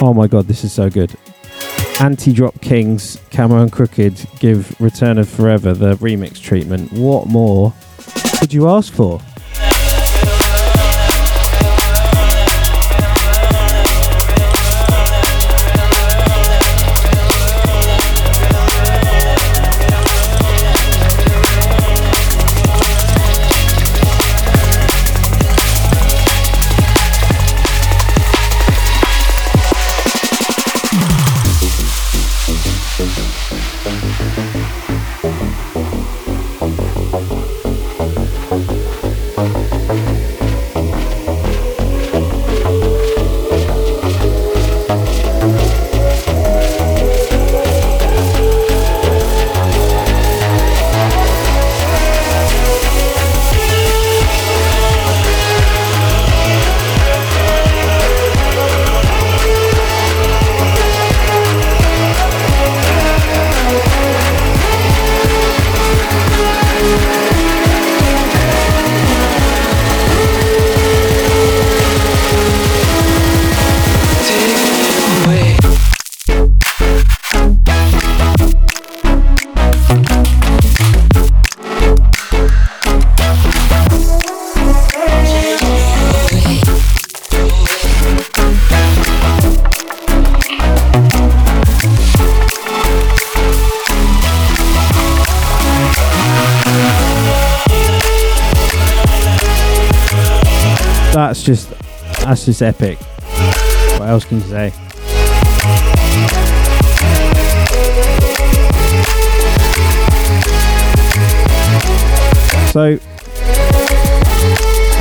Oh 0.00 0.12
my 0.14 0.26
god, 0.26 0.46
this 0.46 0.64
is 0.64 0.72
so 0.74 0.90
good. 0.90 1.14
Anti 2.00 2.34
Drop 2.34 2.60
Kings, 2.60 3.18
Camo 3.30 3.62
and 3.62 3.72
Krooked 3.72 4.38
give 4.40 4.78
Return 4.78 5.16
of 5.16 5.26
Forever 5.26 5.72
the 5.72 5.94
remix 5.96 6.38
treatment. 6.38 6.92
What 6.92 7.28
more 7.28 7.72
could 8.38 8.52
you 8.52 8.68
ask 8.68 8.92
for? 8.92 9.22
That's 102.48 102.58
just 102.58 102.62
epic. 102.62 102.98
What 103.98 104.08
else 104.08 104.24
can 104.24 104.38
you 104.38 104.44
say? 104.44 104.70
So, 112.70 112.98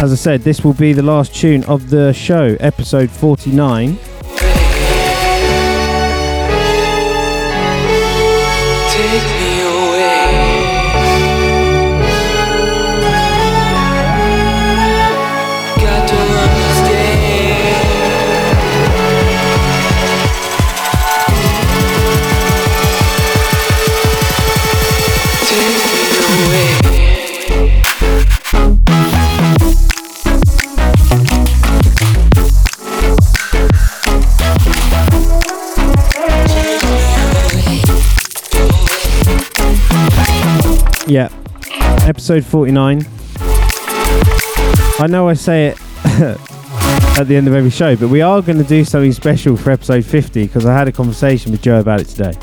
as 0.01 0.11
I 0.11 0.15
said, 0.15 0.41
this 0.41 0.63
will 0.63 0.73
be 0.73 0.93
the 0.93 1.03
last 1.03 1.35
tune 1.35 1.63
of 1.65 1.89
the 1.89 2.13
show, 2.13 2.57
episode 2.59 3.09
49. 3.09 3.97
Yeah, 41.07 41.29
episode 42.05 42.43
49. 42.43 43.01
I 44.99 45.07
know 45.09 45.29
I 45.29 45.35
say 45.35 45.67
it 45.67 45.77
at 47.17 47.27
the 47.27 47.35
end 47.37 47.47
of 47.47 47.53
every 47.53 47.69
show, 47.69 47.95
but 47.95 48.09
we 48.09 48.19
are 48.21 48.41
going 48.41 48.57
to 48.57 48.65
do 48.65 48.83
something 48.83 49.13
special 49.13 49.55
for 49.55 49.71
episode 49.71 50.03
50 50.03 50.47
because 50.47 50.65
I 50.65 50.73
had 50.73 50.89
a 50.89 50.91
conversation 50.91 51.53
with 51.53 51.61
Joe 51.61 51.79
about 51.79 52.01
it 52.01 52.09
today. 52.09 52.33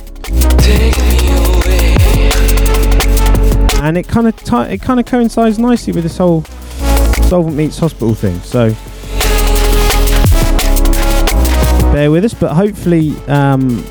And 3.82 3.98
it 3.98 4.08
kind 4.08 4.28
of 4.28 4.36
ti 4.42 4.56
it 4.72 4.80
kind 4.80 4.98
of 4.98 5.04
coincides 5.04 5.58
nicely 5.58 5.92
with 5.92 6.04
this 6.04 6.16
whole 6.16 6.40
Soulvent 7.28 7.56
meets 7.56 7.78
hospital 7.78 8.14
thing. 8.14 8.38
So 8.40 8.70
bear 11.92 12.10
with 12.10 12.24
us, 12.24 12.32
but 12.32 12.54
hopefully, 12.54 13.10
um, 13.28 13.84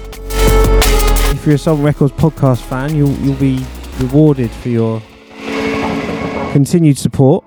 if 1.30 1.46
you're 1.46 1.56
a 1.56 1.60
Soulvent 1.60 1.84
Records 1.86 2.14
podcast 2.14 2.62
fan, 2.62 2.96
you'll 2.96 3.14
you'll 3.20 3.36
be 3.36 3.64
rewarded 4.00 4.52
for 4.52 4.70
your 4.70 5.02
continued 6.52 6.98
support. 6.98 7.46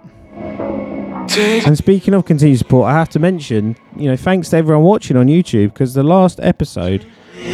And 1.67 1.77
speaking 1.77 2.15
of 2.15 2.25
continued 2.25 2.59
support, 2.59 2.89
I 2.89 2.93
have 2.95 3.09
to 3.11 3.19
mention, 3.19 3.77
you 3.97 4.09
know, 4.09 4.17
thanks 4.17 4.51
to 4.51 4.57
everyone 4.57 4.85
watching 4.85 5.17
on 5.17 5.27
YouTube 5.27 5.73
because 5.73 5.95
the 5.95 6.03
last 6.03 6.41
episode, 6.43 7.07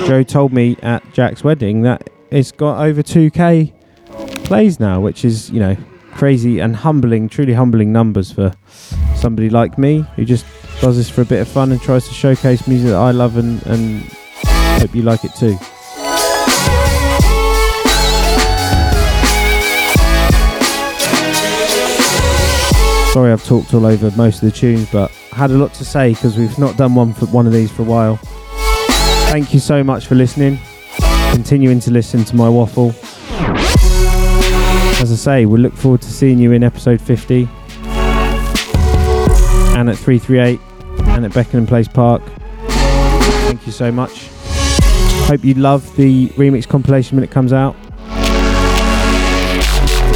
Joe 0.07 0.23
told 0.23 0.53
me 0.53 0.77
at 0.83 1.03
Jack's 1.13 1.43
wedding 1.43 1.83
that 1.83 2.09
it's 2.31 2.53
got 2.53 2.85
over 2.85 3.03
2k 3.03 3.73
plays 4.45 4.79
now, 4.79 5.01
which 5.01 5.25
is, 5.25 5.51
you 5.51 5.59
know, 5.59 5.77
crazy 6.13 6.61
and 6.61 6.77
humbling, 6.77 7.29
truly 7.29 7.55
humbling 7.55 7.93
numbers 7.93 8.31
for 8.31 8.53
somebody 9.17 9.51
like 9.51 9.79
me 9.79 10.05
who 10.17 10.25
just 10.25 10.45
does 10.81 10.97
this 10.97 11.09
for 11.11 11.23
a 11.23 11.25
bit 11.25 11.41
of 11.41 11.49
fun 11.49 11.73
and 11.73 11.81
tries 11.81 12.07
to 12.07 12.15
showcase 12.15 12.69
music 12.69 12.91
that 12.91 12.97
I 12.97 13.11
love 13.11 13.37
and, 13.37 13.65
and 13.67 14.03
hope 14.81 14.95
you 14.95 15.03
like 15.03 15.25
it 15.25 15.35
too. 15.35 15.57
Sorry, 23.13 23.31
I've 23.31 23.45
talked 23.45 23.75
all 23.75 23.85
over 23.85 24.11
most 24.13 24.43
of 24.43 24.51
the 24.51 24.57
tunes, 24.57 24.91
but 24.91 25.13
I 25.33 25.37
had 25.37 25.51
a 25.51 25.59
lot 25.59 25.75
to 25.75 25.85
say 25.85 26.15
because 26.15 26.39
we've 26.39 26.59
not 26.59 26.79
done 26.79 26.95
one 26.95 27.13
for 27.13 27.27
one 27.27 27.47
of 27.47 27.53
these 27.53 27.71
for 27.71 27.83
a 27.83 27.85
while. 27.85 28.17
Thank 29.29 29.53
you 29.53 29.61
so 29.61 29.85
much 29.85 30.07
for 30.07 30.15
listening, 30.15 30.59
continuing 31.31 31.79
to 31.81 31.91
listen 31.91 32.25
to 32.25 32.35
my 32.35 32.49
waffle. 32.49 32.95
As 35.03 35.13
I 35.13 35.17
say, 35.17 35.45
we'll 35.45 35.61
look 35.61 35.75
forward 35.75 36.01
to 36.01 36.11
seeing 36.11 36.39
you 36.39 36.53
in 36.53 36.63
episode 36.63 37.03
50 37.03 37.47
and 39.77 39.91
at 39.91 39.99
338 39.99 40.59
and 41.09 41.27
at 41.27 41.35
Beckenham 41.35 41.67
Place 41.67 41.89
Park. 41.89 42.23
Thank 42.67 43.67
you 43.67 43.73
so 43.73 43.93
much. 43.93 44.31
Hope 45.29 45.45
you 45.45 45.53
love 45.53 45.95
the 45.97 46.29
remix 46.31 46.67
compilation 46.67 47.19
when 47.19 47.25
it 47.25 47.31
comes 47.31 47.53
out 47.53 47.77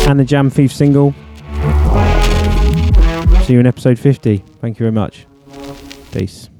and 0.08 0.18
the 0.18 0.24
Jam 0.24 0.48
Thief 0.48 0.72
single. 0.72 1.14
See 3.46 3.52
you 3.52 3.60
in 3.60 3.66
episode 3.68 3.96
50. 3.96 4.38
Thank 4.60 4.80
you 4.80 4.84
very 4.86 4.90
much. 4.90 5.24
Peace. 6.10 6.50